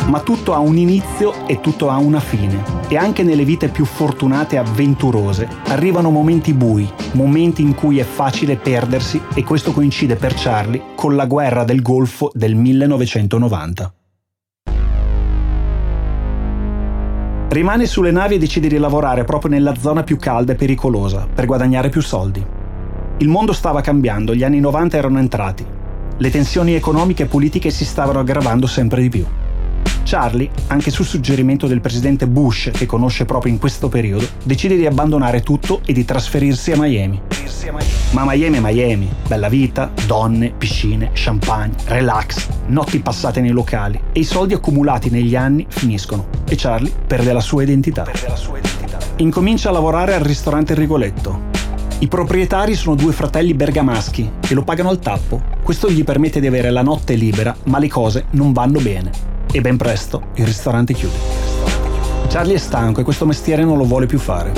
Ma 0.07 0.19
tutto 0.19 0.53
ha 0.53 0.59
un 0.59 0.75
inizio 0.75 1.47
e 1.47 1.61
tutto 1.61 1.89
ha 1.89 1.95
una 1.95 2.19
fine. 2.19 2.78
E 2.91 2.97
anche 2.97 3.21
nelle 3.21 3.45
vite 3.45 3.67
più 3.67 3.85
fortunate 3.85 4.55
e 4.55 4.57
avventurose 4.57 5.47
arrivano 5.67 6.09
momenti 6.09 6.55
bui, 6.55 6.91
momenti 7.11 7.61
in 7.61 7.75
cui 7.75 7.99
è 7.99 8.03
facile 8.03 8.57
perdersi 8.57 9.21
e 9.35 9.43
questo 9.43 9.71
coincide 9.73 10.15
per 10.15 10.33
Charlie 10.35 10.81
con 10.95 11.15
la 11.15 11.27
guerra 11.27 11.63
del 11.63 11.83
Golfo 11.83 12.31
del 12.33 12.55
1990. 12.55 13.93
Rimane 17.49 17.85
sulle 17.85 18.09
navi 18.09 18.35
e 18.35 18.39
decide 18.39 18.67
di 18.67 18.77
lavorare 18.77 19.23
proprio 19.23 19.51
nella 19.51 19.75
zona 19.75 20.01
più 20.01 20.17
calda 20.17 20.53
e 20.53 20.55
pericolosa 20.55 21.27
per 21.31 21.45
guadagnare 21.45 21.89
più 21.89 22.01
soldi. 22.01 22.43
Il 23.17 23.27
mondo 23.27 23.53
stava 23.53 23.81
cambiando, 23.81 24.33
gli 24.33 24.43
anni 24.43 24.59
90 24.59 24.97
erano 24.97 25.19
entrati. 25.19 25.63
Le 26.17 26.29
tensioni 26.31 26.73
economiche 26.73 27.23
e 27.23 27.27
politiche 27.27 27.69
si 27.69 27.85
stavano 27.85 28.19
aggravando 28.19 28.65
sempre 28.65 29.01
di 29.01 29.09
più. 29.09 29.25
Charlie, 30.09 30.49
anche 30.69 30.89
su 30.89 31.03
suggerimento 31.03 31.67
del 31.67 31.81
presidente 31.81 32.25
Bush, 32.25 32.71
che 32.73 32.87
conosce 32.87 33.25
proprio 33.25 33.53
in 33.53 33.59
questo 33.59 33.89
periodo, 33.89 34.27
decide 34.41 34.75
di 34.75 34.87
abbandonare 34.87 35.41
tutto 35.41 35.81
e 35.85 35.93
di 35.93 36.03
trasferirsi 36.03 36.71
a 36.71 36.77
Miami. 36.77 37.21
Ma 38.13 38.23
Miami 38.25 38.57
è 38.57 38.59
Miami, 38.59 39.07
bella 39.27 39.49
vita, 39.49 39.91
donne, 40.07 40.51
piscine, 40.57 41.11
champagne, 41.13 41.75
relax, 41.85 42.47
notti 42.69 42.97
passate 43.01 43.39
nei 43.39 43.51
locali 43.51 44.01
e 44.11 44.21
i 44.21 44.23
soldi 44.23 44.55
accumulati 44.55 45.11
negli 45.11 45.35
anni 45.35 45.67
finiscono 45.69 46.25
e 46.49 46.55
Charlie 46.57 46.91
perde 47.05 47.31
la 47.31 47.39
sua 47.39 47.61
identità. 47.61 48.07
Incomincia 49.17 49.69
a 49.69 49.73
lavorare 49.73 50.15
al 50.15 50.21
ristorante 50.21 50.73
Rigoletto, 50.73 51.39
i 51.99 52.07
proprietari 52.07 52.73
sono 52.73 52.95
due 52.95 53.11
fratelli 53.11 53.53
bergamaschi 53.53 54.31
e 54.47 54.53
lo 54.55 54.63
pagano 54.63 54.89
al 54.89 54.97
tappo. 54.97 55.39
Questo 55.61 55.87
gli 55.87 56.03
permette 56.03 56.39
di 56.39 56.47
avere 56.47 56.71
la 56.71 56.81
notte 56.81 57.13
libera, 57.13 57.55
ma 57.65 57.77
le 57.77 57.89
cose 57.89 58.25
non 58.31 58.53
vanno 58.53 58.79
bene. 58.79 59.28
E 59.51 59.61
ben 59.61 59.77
presto 59.77 60.27
il 60.35 60.45
ristorante 60.45 60.93
chiude. 60.93 61.17
Charlie 62.27 62.55
è 62.55 62.59
stanco 62.59 63.01
e 63.01 63.03
questo 63.03 63.25
mestiere 63.25 63.63
non 63.63 63.77
lo 63.77 63.83
vuole 63.83 64.05
più 64.05 64.19
fare. 64.19 64.51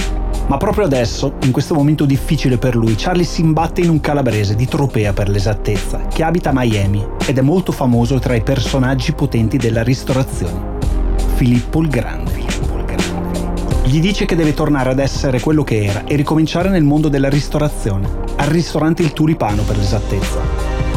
Ma 0.47 0.57
proprio 0.57 0.83
adesso, 0.83 1.35
in 1.43 1.51
questo 1.51 1.73
momento 1.73 2.03
difficile 2.03 2.57
per 2.57 2.75
lui, 2.75 2.95
Charlie 2.97 3.23
si 3.23 3.39
imbatte 3.39 3.79
in 3.79 3.89
un 3.89 4.01
calabrese 4.01 4.53
di 4.53 4.67
Tropea 4.67 5.13
per 5.13 5.29
l'esattezza, 5.29 6.01
che 6.13 6.23
abita 6.23 6.49
a 6.49 6.53
Miami 6.53 7.07
ed 7.25 7.37
è 7.37 7.41
molto 7.41 7.71
famoso 7.71 8.19
tra 8.19 8.35
i 8.35 8.41
personaggi 8.41 9.13
potenti 9.13 9.55
della 9.55 9.81
ristorazione. 9.81 10.77
Filippo 11.35 11.79
il 11.81 11.87
Grande. 11.87 12.39
Gli 13.85 14.01
dice 14.01 14.25
che 14.25 14.35
deve 14.35 14.53
tornare 14.53 14.89
ad 14.89 14.99
essere 14.99 15.39
quello 15.39 15.63
che 15.63 15.85
era 15.85 16.03
e 16.05 16.15
ricominciare 16.15 16.69
nel 16.69 16.83
mondo 16.83 17.07
della 17.07 17.29
ristorazione, 17.29 18.09
al 18.35 18.47
ristorante 18.47 19.03
Il 19.03 19.13
Tulipano 19.13 19.63
per 19.63 19.77
l'esattezza. 19.77 20.39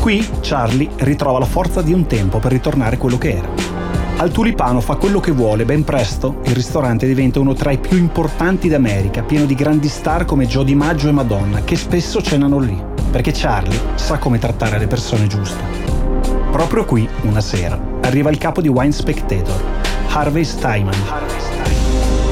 Qui 0.00 0.28
Charlie 0.40 0.90
ritrova 0.98 1.38
la 1.38 1.46
forza 1.46 1.80
di 1.80 1.92
un 1.92 2.06
tempo 2.06 2.38
per 2.38 2.52
ritornare 2.52 2.98
quello 2.98 3.18
che 3.18 3.36
era. 3.36 3.53
Al 4.16 4.30
Tulipano 4.30 4.80
fa 4.80 4.94
quello 4.94 5.18
che 5.18 5.33
vuole, 5.33 5.64
ben 5.64 5.83
presto 5.83 6.37
il 6.44 6.54
ristorante 6.54 7.06
diventa 7.06 7.40
uno 7.40 7.52
tra 7.52 7.73
i 7.73 7.78
più 7.78 7.99
importanti 7.99 8.68
d'America, 8.68 9.23
pieno 9.23 9.44
di 9.44 9.54
grandi 9.54 9.88
star 9.88 10.25
come 10.25 10.47
Joe 10.47 10.64
DiMaggio 10.64 11.09
e 11.09 11.12
Madonna, 11.12 11.62
che 11.64 11.75
spesso 11.76 12.23
cenano 12.23 12.59
lì, 12.61 12.80
perché 13.11 13.33
Charlie 13.35 13.78
sa 13.97 14.18
come 14.18 14.38
trattare 14.38 14.78
le 14.78 14.87
persone 14.87 15.26
giuste. 15.26 15.62
Proprio 16.52 16.85
qui, 16.85 17.09
una 17.23 17.40
sera, 17.40 17.78
arriva 18.02 18.30
il 18.30 18.38
capo 18.38 18.61
di 18.61 18.68
Wine 18.68 18.92
Spectator, 18.92 19.61
Harvey 20.11 20.44
Steinman. 20.44 20.94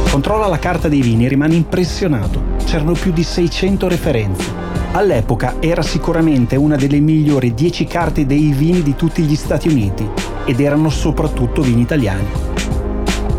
Controlla 0.08 0.46
la 0.46 0.60
carta 0.60 0.88
dei 0.88 1.02
vini 1.02 1.26
e 1.26 1.28
rimane 1.28 1.56
impressionato. 1.56 2.40
C'erano 2.64 2.92
più 2.92 3.12
di 3.12 3.24
600 3.24 3.88
referenze. 3.88 4.61
All'epoca 4.94 5.54
era 5.60 5.80
sicuramente 5.80 6.54
una 6.54 6.76
delle 6.76 7.00
migliori 7.00 7.54
10 7.54 7.86
carte 7.86 8.26
dei 8.26 8.52
vini 8.52 8.82
di 8.82 8.94
tutti 8.94 9.22
gli 9.22 9.36
Stati 9.36 9.68
Uniti 9.68 10.06
ed 10.44 10.60
erano 10.60 10.90
soprattutto 10.90 11.62
vini 11.62 11.80
italiani. 11.80 12.28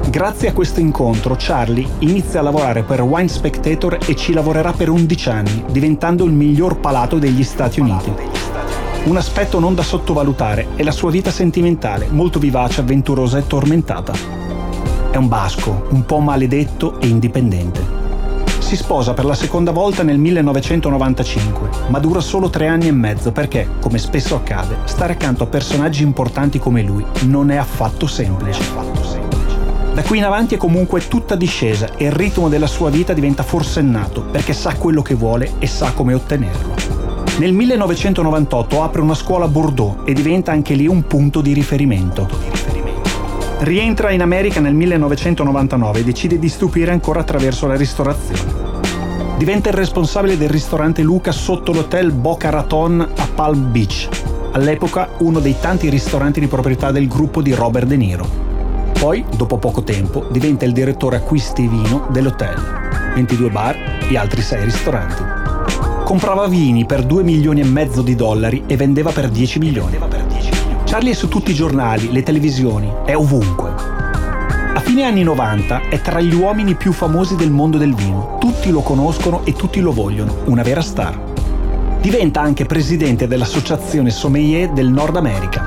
Grazie 0.10 0.48
a 0.48 0.54
questo 0.54 0.80
incontro 0.80 1.36
Charlie 1.38 1.88
inizia 2.00 2.40
a 2.40 2.44
lavorare 2.44 2.82
per 2.82 3.02
Wine 3.02 3.28
Spectator 3.28 4.00
e 4.04 4.16
ci 4.16 4.34
lavorerà 4.34 4.72
per 4.72 4.90
11 4.90 5.30
anni, 5.30 5.64
diventando 5.70 6.26
il 6.26 6.32
miglior 6.32 6.80
palato 6.80 7.20
degli 7.20 7.44
Stati 7.44 7.80
Uniti. 7.80 8.12
Un 9.04 9.18
aspetto 9.18 9.60
non 9.60 9.76
da 9.76 9.84
sottovalutare 9.84 10.70
è 10.76 10.82
la 10.82 10.92
sua 10.92 11.12
vita 11.12 11.30
sentimentale, 11.30 12.08
molto 12.10 12.40
vivace, 12.40 12.82
avventurosa 12.82 13.38
e 13.38 13.46
tormentata. 13.46 14.14
È 15.12 15.18
un 15.18 15.28
basco, 15.28 15.86
un 15.90 16.04
po' 16.04 16.20
maledetto 16.20 17.00
e 17.00 17.06
indipendente. 17.06 18.03
Si 18.74 18.80
sposa 18.80 19.14
per 19.14 19.26
la 19.26 19.36
seconda 19.36 19.70
volta 19.70 20.02
nel 20.02 20.18
1995, 20.18 21.70
ma 21.90 22.00
dura 22.00 22.20
solo 22.22 22.50
tre 22.50 22.66
anni 22.66 22.88
e 22.88 22.92
mezzo 22.92 23.32
perché, 23.32 23.70
come 23.80 24.00
spesso 24.00 24.34
accade, 24.34 24.78
stare 24.86 25.14
accanto 25.14 25.44
a 25.44 25.46
personaggi 25.46 26.02
importanti 26.02 26.58
come 26.58 26.82
lui 26.82 27.06
non 27.28 27.52
è 27.52 27.56
affatto 27.56 28.08
semplice. 28.08 28.64
Da 29.94 30.02
qui 30.02 30.18
in 30.18 30.24
avanti 30.24 30.56
è 30.56 30.58
comunque 30.58 31.08
tutta 31.08 31.36
discesa 31.36 31.90
e 31.96 32.06
il 32.06 32.14
ritmo 32.14 32.50
della 32.50 32.66
sua 32.66 32.90
vita 32.90 33.14
diventa 33.14 33.44
forsennato 33.44 34.24
perché 34.24 34.54
sa 34.54 34.74
quello 34.74 35.04
che 35.04 35.14
vuole 35.14 35.52
e 35.60 35.68
sa 35.68 35.92
come 35.92 36.16
ottenerlo. 36.16 36.74
Nel 37.38 37.54
1998 37.54 38.82
apre 38.82 39.02
una 39.02 39.14
scuola 39.14 39.46
a 39.46 39.50
Bordeaux 39.50 39.98
e 40.04 40.14
diventa 40.14 40.52
anche 40.52 40.74
lì 40.74 40.88
un 40.88 41.06
punto 41.06 41.42
di 41.42 41.54
riferimento. 41.54 42.28
Rientra 43.60 44.10
in 44.10 44.24
America 44.24 44.60
nel 44.60 44.74
1999 44.74 46.00
e 46.00 46.04
decide 46.04 46.40
di 46.40 46.50
stupire 46.50 46.92
ancora 46.92 47.20
attraverso 47.20 47.68
la 47.68 47.76
ristorazione. 47.76 48.63
Diventa 49.38 49.70
il 49.70 49.76
responsabile 49.76 50.38
del 50.38 50.50
ristorante 50.50 51.02
Luca 51.02 51.32
sotto 51.32 51.74
l'hotel 51.74 52.12
Boca 52.12 52.50
Raton 52.50 53.02
a 53.02 53.28
Palm 53.34 53.72
Beach, 53.72 54.08
all'epoca 54.52 55.10
uno 55.18 55.40
dei 55.40 55.56
tanti 55.60 55.90
ristoranti 55.90 56.40
di 56.40 56.48
proprietà 56.48 56.92
del 56.92 57.08
gruppo 57.08 57.42
di 57.42 57.52
Robert 57.54 57.88
De 57.88 57.98
Niro. 57.98 58.26
Poi, 58.98 59.26
dopo 59.36 59.58
poco 59.58 59.84
tempo, 59.84 60.28
diventa 60.30 60.64
il 60.64 60.72
direttore 60.72 61.18
acquisti 61.18 61.68
vino 61.68 62.08
dell'hotel, 62.10 62.56
22 63.16 63.50
bar 63.50 63.78
e 64.10 64.18
altri 64.18 64.42
6 64.42 64.64
ristoranti. 64.64 65.24
Comprava 66.06 66.48
vini 66.48 66.86
per 66.86 67.04
2 67.04 67.24
milioni 67.24 67.60
e 67.60 67.66
mezzo 67.66 68.02
di 68.02 68.16
dollari 68.16 68.64
e 68.68 68.78
vendeva 68.78 69.12
per 69.12 69.30
10 69.30 69.60
milioni. 69.60 69.98
Charlie 70.86 71.12
è 71.12 71.16
su 71.16 71.28
tutti 71.28 71.52
i 71.52 71.56
giornali, 71.56 72.12
le 72.12 72.24
televisioni, 72.24 72.90
è 73.04 73.16
ovunque. 73.16 73.73
Fine 74.94 75.06
anni 75.06 75.24
90 75.24 75.90
è 75.90 76.02
tra 76.02 76.22
gli 76.22 76.36
uomini 76.36 76.76
più 76.76 76.92
famosi 76.92 77.36
del 77.36 77.50
mondo 77.50 77.80
del 77.80 77.96
vino. 77.96 78.38
Tutti 78.40 78.70
lo 78.70 78.82
conoscono 78.82 79.44
e 79.44 79.54
tutti 79.54 79.80
lo 79.80 79.92
vogliono, 79.92 80.42
una 80.46 80.62
vera 80.62 80.84
star. 80.84 81.20
Diventa 82.00 82.42
anche 82.42 82.68
presidente 82.68 83.28
dell'associazione 83.28 84.12
Sommelier 84.12 84.70
del 84.70 84.90
Nord 84.90 85.16
America. 85.16 85.66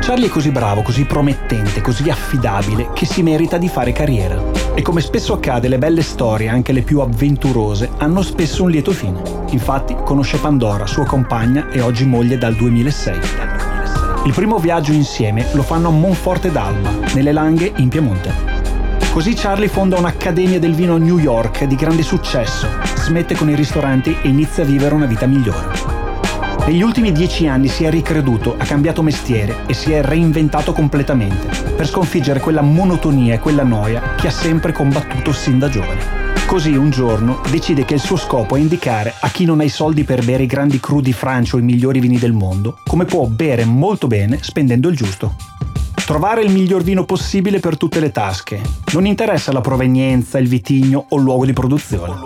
Charlie 0.00 0.28
è 0.28 0.30
così 0.30 0.48
bravo, 0.48 0.80
così 0.80 1.04
promettente, 1.04 1.82
così 1.82 2.08
affidabile 2.08 2.88
che 2.94 3.04
si 3.04 3.22
merita 3.22 3.58
di 3.58 3.68
fare 3.68 3.92
carriera. 3.92 4.42
E 4.72 4.80
come 4.80 5.02
spesso 5.02 5.34
accade, 5.34 5.68
le 5.68 5.76
belle 5.76 6.00
storie, 6.00 6.48
anche 6.48 6.72
le 6.72 6.80
più 6.80 7.00
avventurose, 7.00 7.90
hanno 7.98 8.22
spesso 8.22 8.62
un 8.62 8.70
lieto 8.70 8.92
fine. 8.92 9.20
Infatti 9.50 9.94
conosce 10.02 10.38
Pandora, 10.38 10.86
sua 10.86 11.04
compagna 11.04 11.68
e 11.68 11.82
oggi 11.82 12.06
moglie 12.06 12.38
dal 12.38 12.54
2006. 12.54 13.20
Il 14.24 14.32
primo 14.32 14.56
viaggio 14.56 14.92
insieme 14.92 15.44
lo 15.52 15.62
fanno 15.62 15.88
a 15.88 15.92
Monforte 15.92 16.50
d'Alba, 16.50 16.90
nelle 17.12 17.32
Langhe 17.32 17.70
in 17.76 17.90
Piemonte. 17.90 18.41
Così 19.12 19.34
Charlie 19.34 19.68
fonda 19.68 19.98
un'accademia 19.98 20.58
del 20.58 20.74
vino 20.74 20.94
a 20.94 20.98
New 20.98 21.18
York 21.18 21.64
di 21.64 21.74
grande 21.74 22.02
successo, 22.02 22.66
smette 22.96 23.34
con 23.34 23.50
i 23.50 23.54
ristoranti 23.54 24.16
e 24.22 24.28
inizia 24.28 24.62
a 24.62 24.66
vivere 24.66 24.94
una 24.94 25.04
vita 25.04 25.26
migliore. 25.26 25.68
Negli 26.66 26.80
ultimi 26.80 27.12
dieci 27.12 27.46
anni 27.46 27.68
si 27.68 27.84
è 27.84 27.90
ricreduto, 27.90 28.54
ha 28.56 28.64
cambiato 28.64 29.02
mestiere 29.02 29.66
e 29.66 29.74
si 29.74 29.92
è 29.92 30.00
reinventato 30.00 30.72
completamente 30.72 31.46
per 31.76 31.86
sconfiggere 31.86 32.40
quella 32.40 32.62
monotonia 32.62 33.34
e 33.34 33.38
quella 33.38 33.64
noia 33.64 34.14
che 34.16 34.28
ha 34.28 34.32
sempre 34.32 34.72
combattuto 34.72 35.30
sin 35.34 35.58
da 35.58 35.68
giovane. 35.68 36.20
Così 36.46 36.74
un 36.74 36.88
giorno 36.88 37.42
decide 37.50 37.84
che 37.84 37.94
il 37.94 38.00
suo 38.00 38.16
scopo 38.16 38.56
è 38.56 38.60
indicare 38.60 39.12
a 39.20 39.28
chi 39.28 39.44
non 39.44 39.60
ha 39.60 39.64
i 39.64 39.68
soldi 39.68 40.04
per 40.04 40.24
bere 40.24 40.44
i 40.44 40.46
grandi 40.46 40.80
cru 40.80 41.02
di 41.02 41.12
Francia 41.12 41.56
o 41.56 41.58
i 41.58 41.62
migliori 41.62 42.00
vini 42.00 42.18
del 42.18 42.32
mondo 42.32 42.78
come 42.86 43.04
può 43.04 43.26
bere 43.26 43.66
molto 43.66 44.06
bene 44.06 44.38
spendendo 44.40 44.88
il 44.88 44.96
giusto. 44.96 45.51
Trovare 46.12 46.42
il 46.42 46.52
miglior 46.52 46.82
vino 46.82 47.06
possibile 47.06 47.58
per 47.58 47.78
tutte 47.78 47.98
le 47.98 48.12
tasche. 48.12 48.60
Non 48.92 49.06
interessa 49.06 49.50
la 49.50 49.62
provenienza, 49.62 50.36
il 50.36 50.46
vitigno 50.46 51.06
o 51.08 51.16
il 51.16 51.22
luogo 51.22 51.46
di 51.46 51.54
produzione. 51.54 52.20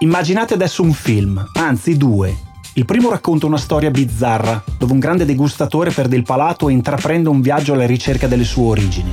Immaginate 0.00 0.52
adesso 0.52 0.82
un 0.82 0.92
film, 0.92 1.42
anzi 1.54 1.96
due, 1.96 2.36
il 2.74 2.84
primo 2.84 3.08
racconta 3.08 3.46
una 3.46 3.56
storia 3.56 3.90
bizzarra, 3.90 4.62
dove 4.76 4.92
un 4.92 4.98
grande 4.98 5.24
degustatore 5.24 5.92
perde 5.92 6.16
il 6.16 6.24
palato 6.24 6.68
e 6.68 6.72
intraprende 6.72 7.30
un 7.30 7.40
viaggio 7.40 7.72
alla 7.72 7.86
ricerca 7.86 8.26
delle 8.26 8.44
sue 8.44 8.64
origini. 8.64 9.10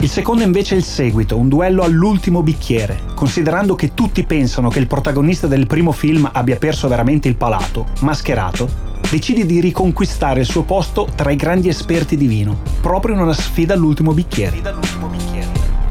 Il 0.00 0.08
secondo 0.08 0.42
invece 0.42 0.74
è 0.74 0.78
il 0.78 0.84
seguito, 0.84 1.38
un 1.38 1.48
duello 1.48 1.84
all'ultimo 1.84 2.42
bicchiere, 2.42 2.98
considerando 3.14 3.76
che 3.76 3.94
tutti 3.94 4.24
pensano 4.24 4.70
che 4.70 4.80
il 4.80 4.88
protagonista 4.88 5.46
del 5.46 5.68
primo 5.68 5.92
film 5.92 6.28
abbia 6.32 6.56
perso 6.56 6.88
veramente 6.88 7.28
il 7.28 7.36
palato, 7.36 7.86
mascherato, 8.00 8.68
decide 9.10 9.46
di 9.46 9.60
riconquistare 9.60 10.40
il 10.40 10.46
suo 10.46 10.62
posto 10.62 11.08
tra 11.14 11.30
i 11.30 11.36
grandi 11.36 11.68
esperti 11.68 12.16
di 12.16 12.26
vino, 12.26 12.58
proprio 12.80 13.14
in 13.14 13.20
una 13.20 13.32
sfida 13.32 13.74
all'ultimo 13.74 14.12
bicchiere. 14.12 14.60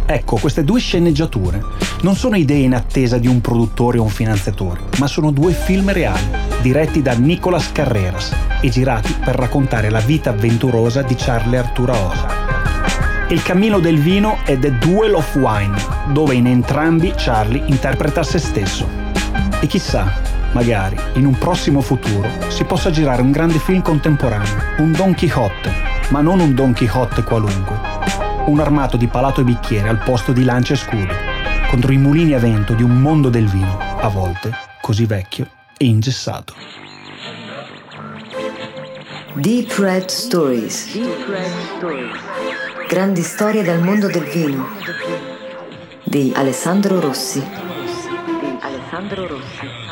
Ecco, 0.08 0.38
queste 0.38 0.63
due 0.63 0.80
sceneggiature 0.80 1.63
non 2.01 2.15
sono 2.15 2.36
idee 2.36 2.63
in 2.63 2.75
attesa 2.75 3.17
di 3.17 3.28
un 3.28 3.41
produttore 3.41 3.97
o 3.97 4.04
un 4.04 4.10
finanziatore, 4.10 4.82
ma 4.99 5.08
sono 5.08 5.32
due 5.32 5.54
film 5.54 5.91
reali, 5.91 6.23
diretti 6.62 7.01
da 7.01 7.13
Nicolas 7.13 7.71
Carreras 7.71 8.32
e 8.62 8.69
girati 8.69 9.15
per 9.23 9.36
raccontare 9.36 9.89
la 9.89 10.01
vita 10.01 10.30
avventurosa 10.30 11.01
di 11.01 11.15
Charlie 11.15 11.58
Arturaola. 11.58 12.43
Il 13.30 13.41
cammino 13.41 13.80
del 13.80 13.97
vino 13.97 14.38
è 14.45 14.60
The 14.60 14.78
Duel 14.78 15.15
of 15.15 15.36
Wine, 15.36 15.75
dove 16.12 16.36
in 16.36 16.45
entrambi 16.45 17.12
Charlie 17.15 17.63
interpreta 17.65 18.21
se 18.21 18.38
stesso. 18.38 18.88
E 19.60 19.65
chissà, 19.65 20.21
magari 20.55 20.95
in 21.15 21.25
un 21.25 21.37
prossimo 21.37 21.81
futuro 21.81 22.29
si 22.47 22.63
possa 22.63 22.89
girare 22.89 23.21
un 23.21 23.31
grande 23.31 23.59
film 23.59 23.81
contemporaneo, 23.81 24.77
un 24.77 24.93
Don 24.93 25.13
Quixote, 25.13 25.69
ma 26.09 26.21
non 26.21 26.39
un 26.39 26.55
Don 26.55 26.73
Quixote 26.73 27.23
qualunque, 27.23 27.77
un 28.45 28.61
armato 28.61 28.95
di 28.95 29.07
palato 29.07 29.41
e 29.41 29.43
bicchiere 29.43 29.89
al 29.89 29.99
posto 29.99 30.31
di 30.31 30.45
lancia 30.45 30.73
e 30.73 30.77
scudo, 30.77 31.13
contro 31.69 31.91
i 31.91 31.97
mulini 31.97 32.33
a 32.33 32.39
vento 32.39 32.73
di 32.73 32.83
un 32.83 33.01
mondo 33.01 33.27
del 33.27 33.47
vino, 33.47 33.77
a 33.99 34.07
volte 34.07 34.51
così 34.79 35.05
vecchio 35.05 35.45
e 35.77 35.85
ingessato. 35.87 36.53
Deep 39.33 39.77
Red 39.77 40.07
Stories. 40.07 40.97
Grandi 42.87 43.21
storie 43.23 43.61
dal 43.61 43.81
mondo 43.81 44.07
del 44.07 44.23
vino 44.23 44.69
di 46.05 46.31
Alessandro 46.33 47.01
Rossi. 47.01 47.39
Di 47.41 48.57
Alessandro 48.61 49.27
Rossi. 49.27 49.84